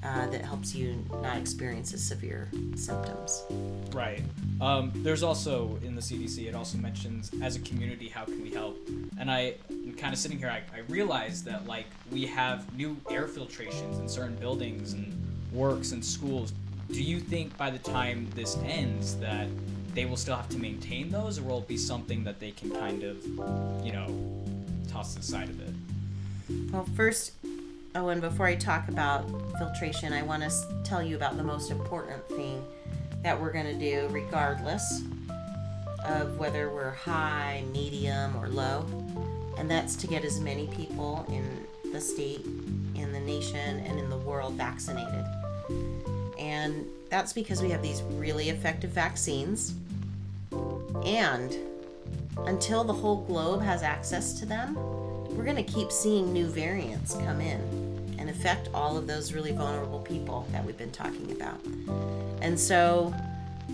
uh, 0.02 0.28
that 0.28 0.44
helps 0.44 0.74
you 0.74 1.04
not 1.22 1.38
experience 1.38 1.94
as 1.94 2.02
severe 2.02 2.50
symptoms. 2.76 3.44
Right. 3.92 4.24
Um, 4.62 4.92
there's 4.96 5.24
also 5.24 5.78
in 5.84 5.96
the 5.96 6.02
CDC, 6.02 6.48
it 6.48 6.56
also 6.56 6.78
mentions 6.78 7.32
as 7.42 7.56
a 7.56 7.60
community, 7.60 8.08
how 8.08 8.24
can 8.24 8.42
we 8.42 8.50
help? 8.50 8.80
And 9.20 9.30
I, 9.30 9.56
kind 9.98 10.14
of 10.14 10.20
sitting 10.20 10.38
here, 10.38 10.50
I, 10.50 10.62
I 10.76 10.80
realized 10.88 11.46
that 11.46 11.68
like 11.68 11.88
we 12.12 12.26
have 12.28 12.74
new 12.76 12.98
air 13.10 13.28
filtrations 13.28 14.00
in 14.00 14.08
certain 14.08 14.36
buildings 14.36 14.94
and 14.94 15.14
works 15.52 15.92
and 15.92 16.04
schools. 16.04 16.54
Do 16.92 17.04
you 17.04 17.20
think 17.20 17.56
by 17.58 17.70
the 17.70 17.80
time 17.80 18.28
this 18.36 18.58
ends 18.66 19.16
that 19.18 19.48
they 19.94 20.06
will 20.06 20.18
still 20.18 20.36
have 20.36 20.50
to 20.50 20.58
maintain 20.58 21.10
those, 21.10 21.40
or 21.40 21.44
will 21.44 21.60
it 21.60 21.68
be 21.68 21.78
something 21.78 22.24
that 22.24 22.40
they 22.40 22.52
can 22.52 22.72
kind 22.72 23.04
of, 23.04 23.24
you 23.86 23.92
know, 23.92 24.08
toss 24.88 25.14
to 25.14 25.20
the 25.20 25.26
side 25.26 25.50
of 25.50 25.60
it? 25.62 26.72
Well, 26.72 26.86
first, 26.96 27.34
Owen, 27.96 28.20
before 28.20 28.48
I 28.48 28.56
talk 28.56 28.88
about 28.90 29.30
filtration, 29.58 30.14
I 30.14 30.24
want 30.24 30.44
to 30.44 30.52
tell 30.84 31.02
you 31.02 31.16
about 31.16 31.38
the 31.38 31.44
most 31.44 31.70
important 31.70 32.28
thing 32.30 32.66
that 33.24 33.40
we're 33.40 33.52
going 33.52 33.66
to 33.66 33.74
do, 33.74 34.08
regardless 34.12 35.04
of 36.06 36.40
whether 36.40 36.70
we're 36.70 36.92
high, 36.92 37.64
medium, 37.72 38.36
or 38.38 38.48
low. 38.48 38.86
And 39.58 39.70
that's 39.70 39.96
to 39.98 40.08
get 40.08 40.24
as 40.24 40.40
many 40.40 40.68
people 40.68 41.26
in 41.30 41.92
the 41.92 42.02
state, 42.02 42.46
in 42.96 43.12
the 43.12 43.20
nation, 43.20 43.80
and 43.80 44.00
in 44.00 44.10
the 44.10 44.18
world 44.18 44.54
vaccinated. 44.54 45.26
And 46.40 46.88
that's 47.10 47.34
because 47.34 47.62
we 47.62 47.70
have 47.70 47.82
these 47.82 48.02
really 48.14 48.50
effective 48.50 48.92
vaccines. 48.92 49.74
And 51.06 51.56
until 52.46 52.84
the 52.84 52.94
whole 52.94 53.24
globe 53.26 53.62
has 53.62 53.84
access 53.84 54.40
to 54.40 54.46
them, 54.46 54.76
we're 55.36 55.44
going 55.44 55.58
to 55.58 55.64
keep 55.64 55.92
seeing 55.92 56.34
new 56.34 56.48
variants 56.48 57.14
come 57.16 57.42
in 57.42 57.60
and 58.18 58.30
affect 58.30 58.70
all 58.74 58.98
of 58.98 59.08
those 59.08 59.34
really 59.34 59.52
vulnerable 59.52 60.00
people 60.00 60.48
that 60.52 60.66
we've 60.66 60.78
been 60.78 60.92
talking 60.92 61.32
about. 61.32 61.60
And 62.42 62.60
so 62.60 63.14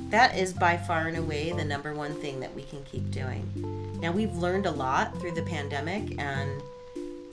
that 0.10 0.38
is 0.38 0.54
by 0.54 0.78
far 0.78 1.08
and 1.08 1.17
away 1.17 1.51
the 1.51 1.65
number 1.65 1.93
one 1.93 2.13
thing 2.15 2.39
that 2.39 2.54
we 2.54 2.63
can 2.63 2.84
keep 2.84 3.10
doing. 3.12 3.97
Now, 3.99 4.12
we've 4.12 4.36
learned 4.36 4.65
a 4.65 4.71
lot 4.71 5.19
through 5.19 5.32
the 5.32 5.41
pandemic, 5.41 6.19
and 6.19 6.62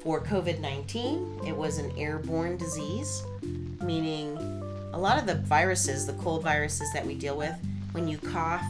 for 0.01 0.21
COVID 0.21 0.61
19, 0.61 1.43
it 1.47 1.57
was 1.57 1.79
an 1.79 1.93
airborne 1.99 2.57
disease, 2.57 3.23
meaning 3.83 4.52
a 4.93 4.99
lot 4.99 5.19
of 5.19 5.27
the 5.27 5.37
viruses, 5.37 6.07
the 6.07 6.13
cold 6.15 6.43
viruses 6.43 6.93
that 6.93 7.07
we 7.07 7.15
deal 7.15 7.37
with, 7.37 7.55
when 7.93 8.09
you 8.09 8.19
cough, 8.19 8.65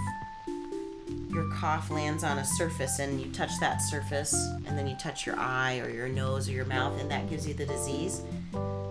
your 1.31 1.51
cough 1.53 1.91
lands 1.91 2.25
on 2.25 2.39
a 2.39 2.45
surface 2.45 2.99
and 2.99 3.21
you 3.21 3.31
touch 3.33 3.51
that 3.61 3.79
surface 3.79 4.35
and 4.67 4.79
then 4.79 4.87
you 4.87 4.95
touch 4.97 5.27
your 5.27 5.39
eye 5.39 5.79
or 5.81 5.89
your 5.89 6.09
nose 6.09 6.49
or 6.49 6.53
your 6.53 6.65
mouth 6.67 7.01
and 7.01 7.11
that 7.11 7.29
gives 7.29 7.47
you 7.47 7.55
the 7.55 7.67
disease. 7.67 8.23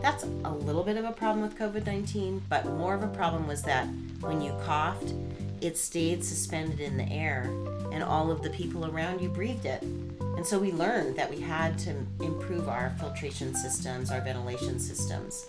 That's 0.02 0.24
a 0.24 0.52
little 0.52 0.84
bit 0.84 0.98
of 0.98 1.06
a 1.06 1.12
problem 1.12 1.42
with 1.42 1.58
COVID 1.58 1.86
19, 1.86 2.42
but 2.50 2.66
more 2.66 2.96
of 2.96 3.04
a 3.04 3.08
problem 3.08 3.48
was 3.48 3.62
that 3.64 3.88
when 4.22 4.42
you 4.42 4.52
coughed, 4.66 5.14
it 5.62 5.78
stayed 5.78 6.26
suspended 6.26 6.80
in 6.80 6.98
the 6.98 7.08
air 7.12 7.44
and 7.92 8.02
all 8.02 8.32
of 8.32 8.42
the 8.42 8.50
people 8.50 8.88
around 8.88 9.22
you 9.22 9.30
breathed 9.30 9.66
it. 9.66 9.84
And 9.84 10.46
so 10.46 10.58
we 10.58 10.72
learned 10.72 11.16
that 11.18 11.30
we 11.30 11.40
had 11.40 11.78
to 11.80 11.92
improve 12.20 12.68
our 12.68 12.96
filtration 13.00 13.54
systems, 13.54 14.10
our 14.10 14.22
ventilation 14.22 14.80
systems. 14.80 15.46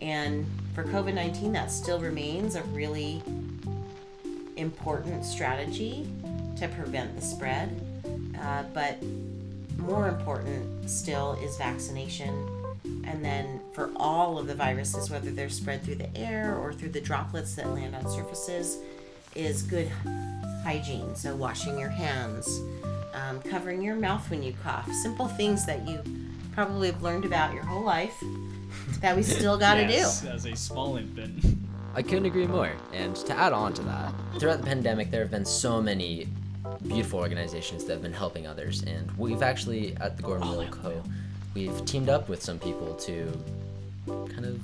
And 0.00 0.46
for 0.74 0.84
COVID 0.84 1.14
19, 1.14 1.52
that 1.52 1.70
still 1.70 1.98
remains 1.98 2.56
a 2.56 2.62
really 2.64 3.22
important 4.56 5.24
strategy 5.24 6.06
to 6.56 6.68
prevent 6.68 7.16
the 7.16 7.22
spread. 7.22 7.80
Uh, 8.40 8.64
but 8.74 9.02
more 9.78 10.08
important 10.08 10.88
still 10.88 11.38
is 11.42 11.56
vaccination. 11.56 12.48
And 13.04 13.24
then 13.24 13.60
for 13.72 13.90
all 13.96 14.38
of 14.38 14.46
the 14.46 14.54
viruses, 14.54 15.10
whether 15.10 15.30
they're 15.30 15.48
spread 15.48 15.82
through 15.82 15.96
the 15.96 16.16
air 16.16 16.56
or 16.56 16.72
through 16.72 16.90
the 16.90 17.00
droplets 17.00 17.54
that 17.54 17.68
land 17.70 17.94
on 17.94 18.08
surfaces, 18.08 18.78
is 19.34 19.62
good 19.62 19.90
hygiene. 20.62 21.14
So, 21.14 21.34
washing 21.34 21.78
your 21.78 21.88
hands, 21.88 22.60
um, 23.12 23.40
covering 23.42 23.82
your 23.82 23.96
mouth 23.96 24.28
when 24.30 24.42
you 24.42 24.54
cough, 24.62 24.90
simple 25.02 25.28
things 25.28 25.66
that 25.66 25.86
you 25.86 26.00
probably 26.52 26.90
have 26.90 27.02
learned 27.02 27.24
about 27.24 27.52
your 27.52 27.64
whole 27.64 27.82
life 27.82 28.14
that 29.04 29.14
we 29.14 29.22
still 29.38 29.58
got 29.58 29.74
to 29.74 29.82
yes, 29.82 30.22
do. 30.22 30.28
As 30.28 30.46
a 30.46 30.56
small 30.56 30.96
infant. 30.96 31.44
I 31.94 32.00
couldn't 32.00 32.24
agree 32.24 32.46
more. 32.46 32.72
And 32.94 33.14
to 33.16 33.36
add 33.36 33.52
on 33.52 33.74
to 33.74 33.82
that, 33.82 34.14
throughout 34.38 34.60
the 34.60 34.66
pandemic, 34.66 35.10
there 35.10 35.20
have 35.20 35.30
been 35.30 35.44
so 35.44 35.80
many 35.80 36.26
beautiful 36.88 37.20
organizations 37.20 37.84
that 37.84 37.92
have 37.92 38.02
been 38.02 38.14
helping 38.14 38.46
others. 38.46 38.82
And 38.82 39.10
we've 39.18 39.42
actually, 39.42 39.94
at 39.98 40.16
the 40.16 40.22
Golden 40.22 40.48
Whale 40.48 40.68
Co., 40.70 41.02
we've 41.52 41.84
teamed 41.84 42.08
up 42.08 42.30
with 42.30 42.42
some 42.42 42.58
people 42.58 42.94
to 42.94 43.30
kind 44.06 44.46
of 44.46 44.60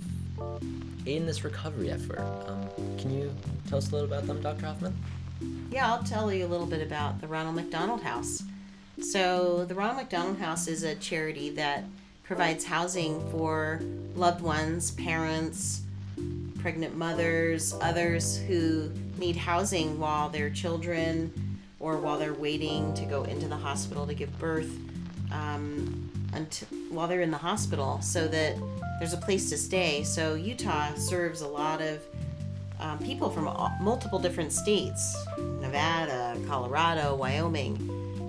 aid 1.07 1.18
in 1.18 1.26
this 1.26 1.44
recovery 1.44 1.90
effort. 1.90 2.20
Um, 2.46 2.66
can 2.96 3.12
you 3.12 3.31
tell 3.68 3.76
us 3.76 3.90
a 3.90 3.92
little 3.92 4.09
about 4.09 4.26
them, 4.26 4.40
Dr. 4.40 4.64
Hoffman? 4.64 4.96
Yeah, 5.70 5.92
I'll 5.92 6.03
tell 6.03 6.33
you 6.33 6.46
a 6.46 6.48
little 6.48 6.66
bit 6.66 6.81
about 6.81 7.20
the 7.20 7.29
Ronald 7.29 7.57
McDonald 7.57 8.03
House. 8.03 8.42
So, 9.03 9.66
the 9.66 9.74
Ronald 9.74 9.98
McDonald 9.98 10.38
House 10.38 10.66
is 10.66 10.83
a 10.83 10.94
charity 10.94 11.50
that 11.50 11.85
provides 12.30 12.64
housing 12.64 13.20
for 13.32 13.80
loved 14.14 14.40
ones, 14.40 14.92
parents, 14.92 15.82
pregnant 16.60 16.96
mothers, 16.96 17.74
others 17.80 18.38
who 18.38 18.88
need 19.18 19.34
housing 19.34 19.98
while 19.98 20.28
their 20.28 20.48
children 20.48 21.32
or 21.80 21.96
while 21.96 22.16
they're 22.16 22.32
waiting 22.32 22.94
to 22.94 23.04
go 23.04 23.24
into 23.24 23.48
the 23.48 23.56
hospital 23.56 24.06
to 24.06 24.14
give 24.14 24.30
birth, 24.38 24.70
um, 25.32 26.08
until, 26.32 26.68
while 26.90 27.08
they're 27.08 27.22
in 27.22 27.32
the 27.32 27.36
hospital, 27.36 28.00
so 28.00 28.28
that 28.28 28.54
there's 29.00 29.12
a 29.12 29.16
place 29.16 29.50
to 29.50 29.58
stay. 29.58 30.04
So, 30.04 30.36
Utah 30.36 30.94
serves 30.94 31.40
a 31.40 31.48
lot 31.48 31.82
of 31.82 32.00
um, 32.78 33.00
people 33.00 33.28
from 33.28 33.48
all, 33.48 33.72
multiple 33.80 34.20
different 34.20 34.52
states 34.52 35.16
Nevada, 35.60 36.38
Colorado, 36.46 37.16
Wyoming. 37.16 37.74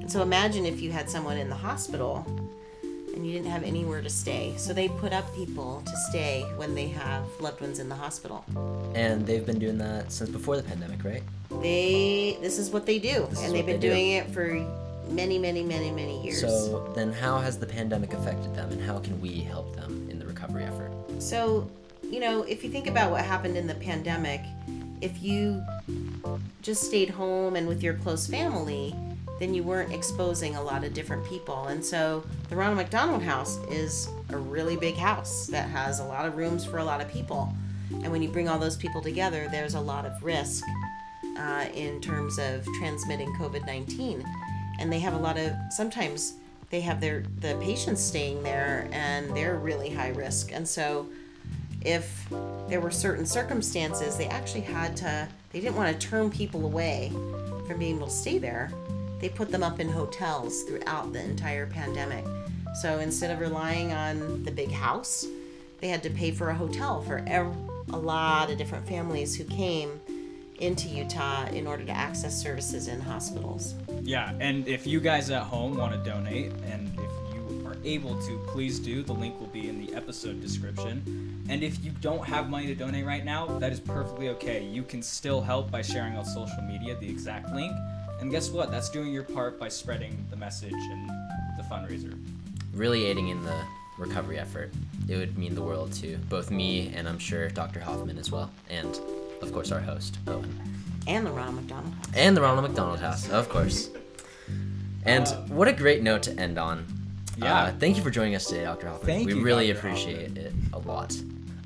And 0.01 0.11
so 0.11 0.23
imagine 0.23 0.65
if 0.65 0.81
you 0.81 0.91
had 0.91 1.07
someone 1.07 1.37
in 1.37 1.49
the 1.49 1.55
hospital 1.55 2.25
and 3.13 3.25
you 3.25 3.33
didn't 3.33 3.47
have 3.51 3.63
anywhere 3.63 4.01
to 4.01 4.09
stay. 4.09 4.53
So 4.57 4.73
they 4.73 4.87
put 4.87 5.13
up 5.13 5.33
people 5.35 5.81
to 5.85 5.97
stay 6.09 6.43
when 6.55 6.75
they 6.75 6.87
have 6.87 7.23
loved 7.39 7.61
ones 7.61 7.79
in 7.79 7.89
the 7.89 7.95
hospital. 7.95 8.45
And 8.95 9.25
they've 9.25 9.45
been 9.45 9.59
doing 9.59 9.77
that 9.79 10.11
since 10.11 10.29
before 10.29 10.57
the 10.57 10.63
pandemic, 10.63 11.03
right? 11.03 11.23
They 11.61 12.37
this 12.41 12.57
is 12.57 12.69
what 12.69 12.85
they 12.85 12.97
do 12.99 13.27
This 13.29 13.43
and 13.43 13.53
they've 13.53 13.65
been 13.65 13.79
they 13.79 13.87
do. 13.87 13.93
doing 13.93 14.11
it 14.11 14.29
for 14.31 14.45
many 15.09 15.37
many 15.37 15.63
many 15.63 15.91
many 15.91 16.23
years. 16.23 16.39
So 16.41 16.91
then, 16.95 17.11
how 17.11 17.39
has 17.39 17.57
the 17.57 17.65
pandemic 17.65 18.13
affected 18.13 18.55
them, 18.55 18.71
and 18.71 18.81
how 18.81 18.99
can 18.99 19.19
we 19.19 19.39
help 19.39 19.75
them 19.75 20.07
in 20.09 20.17
the 20.19 20.25
recovery 20.25 20.63
effort? 20.63 20.91
So, 21.19 21.69
you 22.03 22.19
know, 22.19 22.43
if 22.43 22.63
you 22.63 22.69
think 22.69 22.87
about 22.87 23.11
what 23.11 23.25
happened 23.25 23.57
in 23.57 23.67
the 23.67 23.75
pandemic, 23.75 24.41
if 25.01 25.21
you 25.21 25.61
just 26.61 26.83
stayed 26.83 27.09
home 27.09 27.55
and 27.55 27.67
with 27.67 27.83
your 27.83 27.95
close 27.95 28.27
family, 28.27 28.95
then 29.41 29.55
you 29.55 29.63
weren't 29.63 29.91
exposing 29.91 30.55
a 30.55 30.61
lot 30.61 30.83
of 30.83 30.93
different 30.93 31.25
people. 31.25 31.63
And 31.63 31.83
so 31.83 32.23
the 32.49 32.55
Ronald 32.55 32.77
McDonald 32.77 33.23
House 33.23 33.57
is 33.71 34.07
a 34.29 34.37
really 34.37 34.77
big 34.77 34.95
house 34.95 35.47
that 35.47 35.67
has 35.67 35.99
a 35.99 36.03
lot 36.03 36.27
of 36.27 36.37
rooms 36.37 36.63
for 36.63 36.77
a 36.77 36.83
lot 36.83 37.01
of 37.01 37.09
people. 37.09 37.51
And 38.03 38.11
when 38.11 38.21
you 38.21 38.29
bring 38.29 38.47
all 38.47 38.59
those 38.59 38.77
people 38.77 39.01
together, 39.01 39.47
there's 39.49 39.73
a 39.73 39.79
lot 39.79 40.05
of 40.05 40.23
risk 40.23 40.63
uh, 41.39 41.65
in 41.73 41.99
terms 42.01 42.37
of 42.37 42.63
transmitting 42.77 43.33
COVID 43.33 43.65
19. 43.65 44.23
And 44.79 44.93
they 44.93 44.99
have 44.99 45.15
a 45.15 45.17
lot 45.17 45.39
of, 45.39 45.53
sometimes 45.71 46.35
they 46.69 46.81
have 46.81 47.01
their 47.01 47.23
the 47.39 47.57
patients 47.63 47.99
staying 47.99 48.43
there 48.43 48.87
and 48.91 49.35
they're 49.35 49.57
really 49.57 49.89
high 49.89 50.09
risk. 50.09 50.51
And 50.53 50.67
so 50.67 51.07
if 51.81 52.29
there 52.67 52.79
were 52.79 52.91
certain 52.91 53.25
circumstances, 53.25 54.17
they 54.17 54.27
actually 54.27 54.61
had 54.61 54.95
to, 54.97 55.27
they 55.51 55.61
didn't 55.61 55.77
want 55.77 55.99
to 55.99 56.07
turn 56.07 56.29
people 56.29 56.63
away 56.63 57.11
from 57.65 57.79
being 57.79 57.95
able 57.95 58.05
to 58.05 58.13
stay 58.13 58.37
there. 58.37 58.71
They 59.21 59.29
put 59.29 59.51
them 59.51 59.63
up 59.63 59.79
in 59.79 59.87
hotels 59.87 60.63
throughout 60.63 61.13
the 61.13 61.23
entire 61.23 61.67
pandemic. 61.67 62.25
So 62.81 62.99
instead 62.99 63.31
of 63.31 63.39
relying 63.39 63.93
on 63.93 64.43
the 64.43 64.51
big 64.51 64.71
house, 64.71 65.25
they 65.79 65.87
had 65.89 66.01
to 66.03 66.09
pay 66.09 66.31
for 66.31 66.49
a 66.49 66.55
hotel 66.55 67.01
for 67.01 67.17
a 67.17 67.97
lot 67.97 68.49
of 68.49 68.57
different 68.57 68.87
families 68.87 69.35
who 69.35 69.43
came 69.43 69.99
into 70.59 70.87
Utah 70.87 71.47
in 71.47 71.65
order 71.65 71.83
to 71.83 71.91
access 71.91 72.39
services 72.39 72.87
in 72.87 73.01
hospitals. 73.01 73.73
Yeah, 74.01 74.33
and 74.39 74.67
if 74.67 74.85
you 74.85 74.99
guys 74.99 75.29
at 75.29 75.43
home 75.43 75.75
want 75.75 75.93
to 75.93 76.09
donate, 76.09 76.51
and 76.71 76.87
if 76.93 77.35
you 77.35 77.67
are 77.67 77.75
able 77.83 78.19
to, 78.21 78.37
please 78.47 78.79
do. 78.79 79.01
The 79.01 79.13
link 79.13 79.39
will 79.39 79.47
be 79.47 79.69
in 79.69 79.83
the 79.83 79.93
episode 79.95 80.39
description. 80.39 81.43
And 81.49 81.63
if 81.63 81.83
you 81.83 81.91
don't 81.99 82.23
have 82.25 82.49
money 82.49 82.67
to 82.67 82.75
donate 82.75 83.05
right 83.05 83.25
now, 83.25 83.47
that 83.57 83.71
is 83.71 83.79
perfectly 83.79 84.29
okay. 84.29 84.63
You 84.63 84.83
can 84.83 85.01
still 85.01 85.41
help 85.41 85.71
by 85.71 85.81
sharing 85.81 86.15
on 86.15 86.25
social 86.25 86.61
media 86.61 86.95
the 86.95 87.09
exact 87.09 87.51
link. 87.53 87.75
And 88.21 88.29
guess 88.31 88.49
what? 88.51 88.69
That's 88.71 88.89
doing 88.89 89.11
your 89.11 89.23
part 89.23 89.59
by 89.59 89.67
spreading 89.67 90.25
the 90.29 90.35
message 90.35 90.73
and 90.73 91.09
the 91.57 91.63
fundraiser. 91.63 92.17
Really 92.73 93.05
aiding 93.05 93.29
in 93.29 93.43
the 93.43 93.59
recovery 93.97 94.37
effort. 94.39 94.71
It 95.09 95.17
would 95.17 95.37
mean 95.37 95.55
the 95.55 95.61
world 95.61 95.91
to 95.93 96.17
both 96.29 96.51
me 96.51 96.93
and 96.95 97.09
I'm 97.09 97.19
sure 97.19 97.49
Dr. 97.49 97.79
Hoffman 97.79 98.17
as 98.17 98.31
well. 98.31 98.51
And 98.69 98.99
of 99.41 99.51
course 99.51 99.71
our 99.71 99.79
host, 99.79 100.19
Owen. 100.27 100.57
And 101.07 101.25
the 101.25 101.31
Ronald 101.31 101.55
McDonald 101.55 101.93
House. 101.95 102.05
And 102.15 102.37
the 102.37 102.41
Ronald 102.41 102.67
McDonald 102.67 102.99
House, 102.99 103.27
of 103.29 103.49
course. 103.49 103.89
And 105.03 105.27
what 105.49 105.67
a 105.67 105.73
great 105.73 106.03
note 106.03 106.23
to 106.23 106.39
end 106.39 106.59
on. 106.59 106.85
Yeah. 107.37 107.55
Uh, 107.55 107.71
thank 107.79 107.97
you 107.97 108.03
for 108.03 108.11
joining 108.11 108.35
us 108.35 108.45
today, 108.45 108.63
Dr. 108.63 108.87
Hoffman. 108.87 109.07
Thank 109.07 109.27
we 109.27 109.33
you, 109.35 109.43
really 109.43 109.67
Dr. 109.73 109.79
appreciate 109.79 110.37
it 110.37 110.53
a 110.73 110.79
lot. 110.79 111.15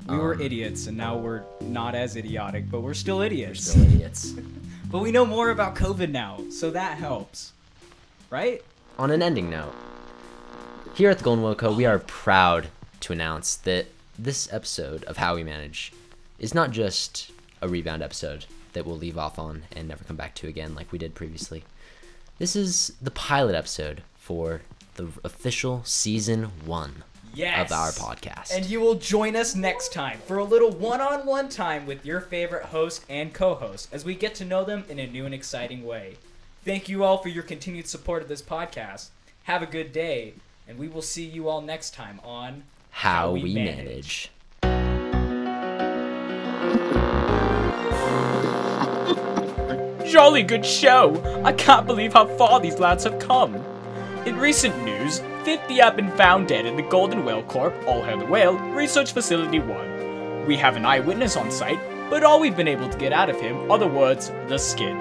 We 0.08 0.16
were 0.16 0.34
Um, 0.34 0.40
idiots, 0.40 0.86
and 0.86 0.96
now 0.96 1.16
we're 1.16 1.42
not 1.60 1.94
as 1.94 2.16
idiotic, 2.16 2.70
but 2.70 2.80
we're 2.80 2.94
still 2.94 3.20
idiots. 3.20 3.74
We're 3.74 3.82
still 3.84 3.94
idiots. 3.94 4.34
But 4.90 5.00
we 5.00 5.10
know 5.10 5.26
more 5.26 5.50
about 5.50 5.74
COVID 5.74 6.10
now, 6.10 6.38
so 6.50 6.70
that 6.70 6.96
helps. 6.96 7.52
Right? 8.30 8.62
On 8.98 9.10
an 9.10 9.20
ending 9.20 9.50
note, 9.50 9.74
here 10.94 11.10
at 11.10 11.18
the 11.18 11.24
Golden 11.24 11.44
Whale 11.44 11.56
Co., 11.56 11.72
we 11.74 11.84
are 11.86 11.98
proud 11.98 12.68
to 13.00 13.12
announce 13.12 13.56
that 13.56 13.86
this 14.18 14.52
episode 14.52 15.04
of 15.04 15.16
How 15.16 15.34
We 15.34 15.42
Manage 15.42 15.92
is 16.38 16.54
not 16.54 16.70
just 16.70 17.32
a 17.60 17.68
rebound 17.68 18.02
episode 18.02 18.46
that 18.74 18.86
we'll 18.86 18.96
leave 18.96 19.18
off 19.18 19.38
on 19.38 19.64
and 19.74 19.88
never 19.88 20.04
come 20.04 20.16
back 20.16 20.34
to 20.36 20.46
again 20.46 20.74
like 20.74 20.92
we 20.92 20.98
did 20.98 21.14
previously. 21.14 21.64
This 22.38 22.54
is 22.54 22.92
the 23.02 23.10
pilot 23.10 23.54
episode 23.56 24.02
for 24.16 24.62
the 24.94 25.08
official 25.24 25.82
season 25.84 26.44
one 26.64 27.02
Yes. 27.36 27.70
of 27.70 27.76
our 27.76 27.90
podcast. 27.90 28.56
And 28.56 28.64
you 28.64 28.80
will 28.80 28.94
join 28.94 29.36
us 29.36 29.54
next 29.54 29.92
time 29.92 30.18
for 30.26 30.38
a 30.38 30.44
little 30.44 30.70
one 30.70 31.02
on 31.02 31.26
one 31.26 31.50
time 31.50 31.84
with 31.84 32.06
your 32.06 32.22
favorite 32.22 32.64
host 32.64 33.04
and 33.10 33.34
co 33.34 33.54
host 33.54 33.90
as 33.92 34.06
we 34.06 34.14
get 34.14 34.34
to 34.36 34.44
know 34.46 34.64
them 34.64 34.84
in 34.88 34.98
a 34.98 35.06
new 35.06 35.26
and 35.26 35.34
exciting 35.34 35.84
way. 35.84 36.16
Thank 36.64 36.88
you 36.88 37.04
all 37.04 37.18
for 37.18 37.28
your 37.28 37.42
continued 37.42 37.88
support 37.88 38.22
of 38.22 38.28
this 38.28 38.40
podcast. 38.40 39.08
Have 39.42 39.62
a 39.62 39.66
good 39.66 39.92
day, 39.92 40.32
and 40.66 40.78
we 40.78 40.88
will 40.88 41.02
see 41.02 41.26
you 41.26 41.46
all 41.48 41.60
next 41.60 41.92
time 41.92 42.20
on 42.24 42.62
How, 42.90 43.32
we, 43.32 43.54
manage. 43.54 44.30
Jolly 50.10 50.42
good 50.42 50.64
show! 50.64 51.42
I 51.44 51.52
can't 51.52 51.86
believe 51.86 52.14
how 52.14 52.24
far 52.38 52.60
these 52.60 52.78
lads 52.78 53.04
have 53.04 53.18
come. 53.18 53.62
In 54.26 54.36
recent 54.38 54.76
news, 54.82 55.20
50 55.44 55.76
have 55.76 55.94
been 55.94 56.10
found 56.16 56.48
dead 56.48 56.66
in 56.66 56.74
the 56.74 56.82
Golden 56.82 57.24
Whale 57.24 57.44
Corp, 57.44 57.72
All 57.86 58.02
Hail 58.02 58.18
the 58.18 58.26
Whale, 58.26 58.58
Research 58.74 59.12
Facility 59.12 59.60
1. 59.60 60.46
We 60.48 60.56
have 60.56 60.74
an 60.74 60.84
eyewitness 60.84 61.36
on 61.36 61.48
site, 61.48 61.78
but 62.10 62.24
all 62.24 62.40
we've 62.40 62.56
been 62.56 62.66
able 62.66 62.88
to 62.88 62.98
get 62.98 63.12
out 63.12 63.30
of 63.30 63.40
him 63.40 63.70
are 63.70 63.78
the 63.78 63.86
words, 63.86 64.32
the 64.48 64.58
skin. 64.58 64.98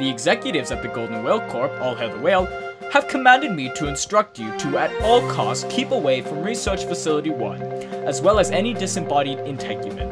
The 0.00 0.10
executives 0.10 0.72
at 0.72 0.82
the 0.82 0.88
Golden 0.88 1.22
Whale 1.22 1.48
Corp, 1.50 1.70
All 1.80 1.94
Hail 1.94 2.16
the 2.16 2.18
Whale, 2.18 2.46
have 2.90 3.06
commanded 3.06 3.52
me 3.52 3.70
to 3.76 3.86
instruct 3.86 4.40
you 4.40 4.50
to 4.58 4.76
at 4.76 4.90
all 5.02 5.20
costs 5.30 5.64
keep 5.70 5.92
away 5.92 6.20
from 6.20 6.42
Research 6.42 6.84
Facility 6.84 7.30
1, 7.30 7.62
as 7.62 8.20
well 8.20 8.40
as 8.40 8.50
any 8.50 8.74
disembodied 8.74 9.38
integument. 9.46 10.10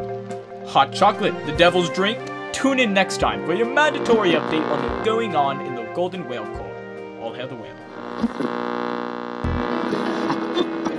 Hot 0.68 0.92
chocolate, 0.92 1.34
the 1.46 1.56
devil's 1.56 1.90
drink? 1.90 2.20
Tune 2.52 2.78
in 2.78 2.94
next 2.94 3.16
time 3.16 3.44
for 3.44 3.54
your 3.54 3.66
mandatory 3.66 4.34
update 4.34 4.64
on 4.70 4.98
the 4.98 5.04
going 5.04 5.34
on 5.34 5.60
in 5.62 5.74
the 5.74 5.82
Golden 5.94 6.28
Whale 6.28 6.46
Corp. 6.46 7.20
All 7.20 7.34
hail 7.34 7.48
the 7.48 7.56
whale. 7.56 7.81
Thank 8.22 8.40
you. 10.86 10.91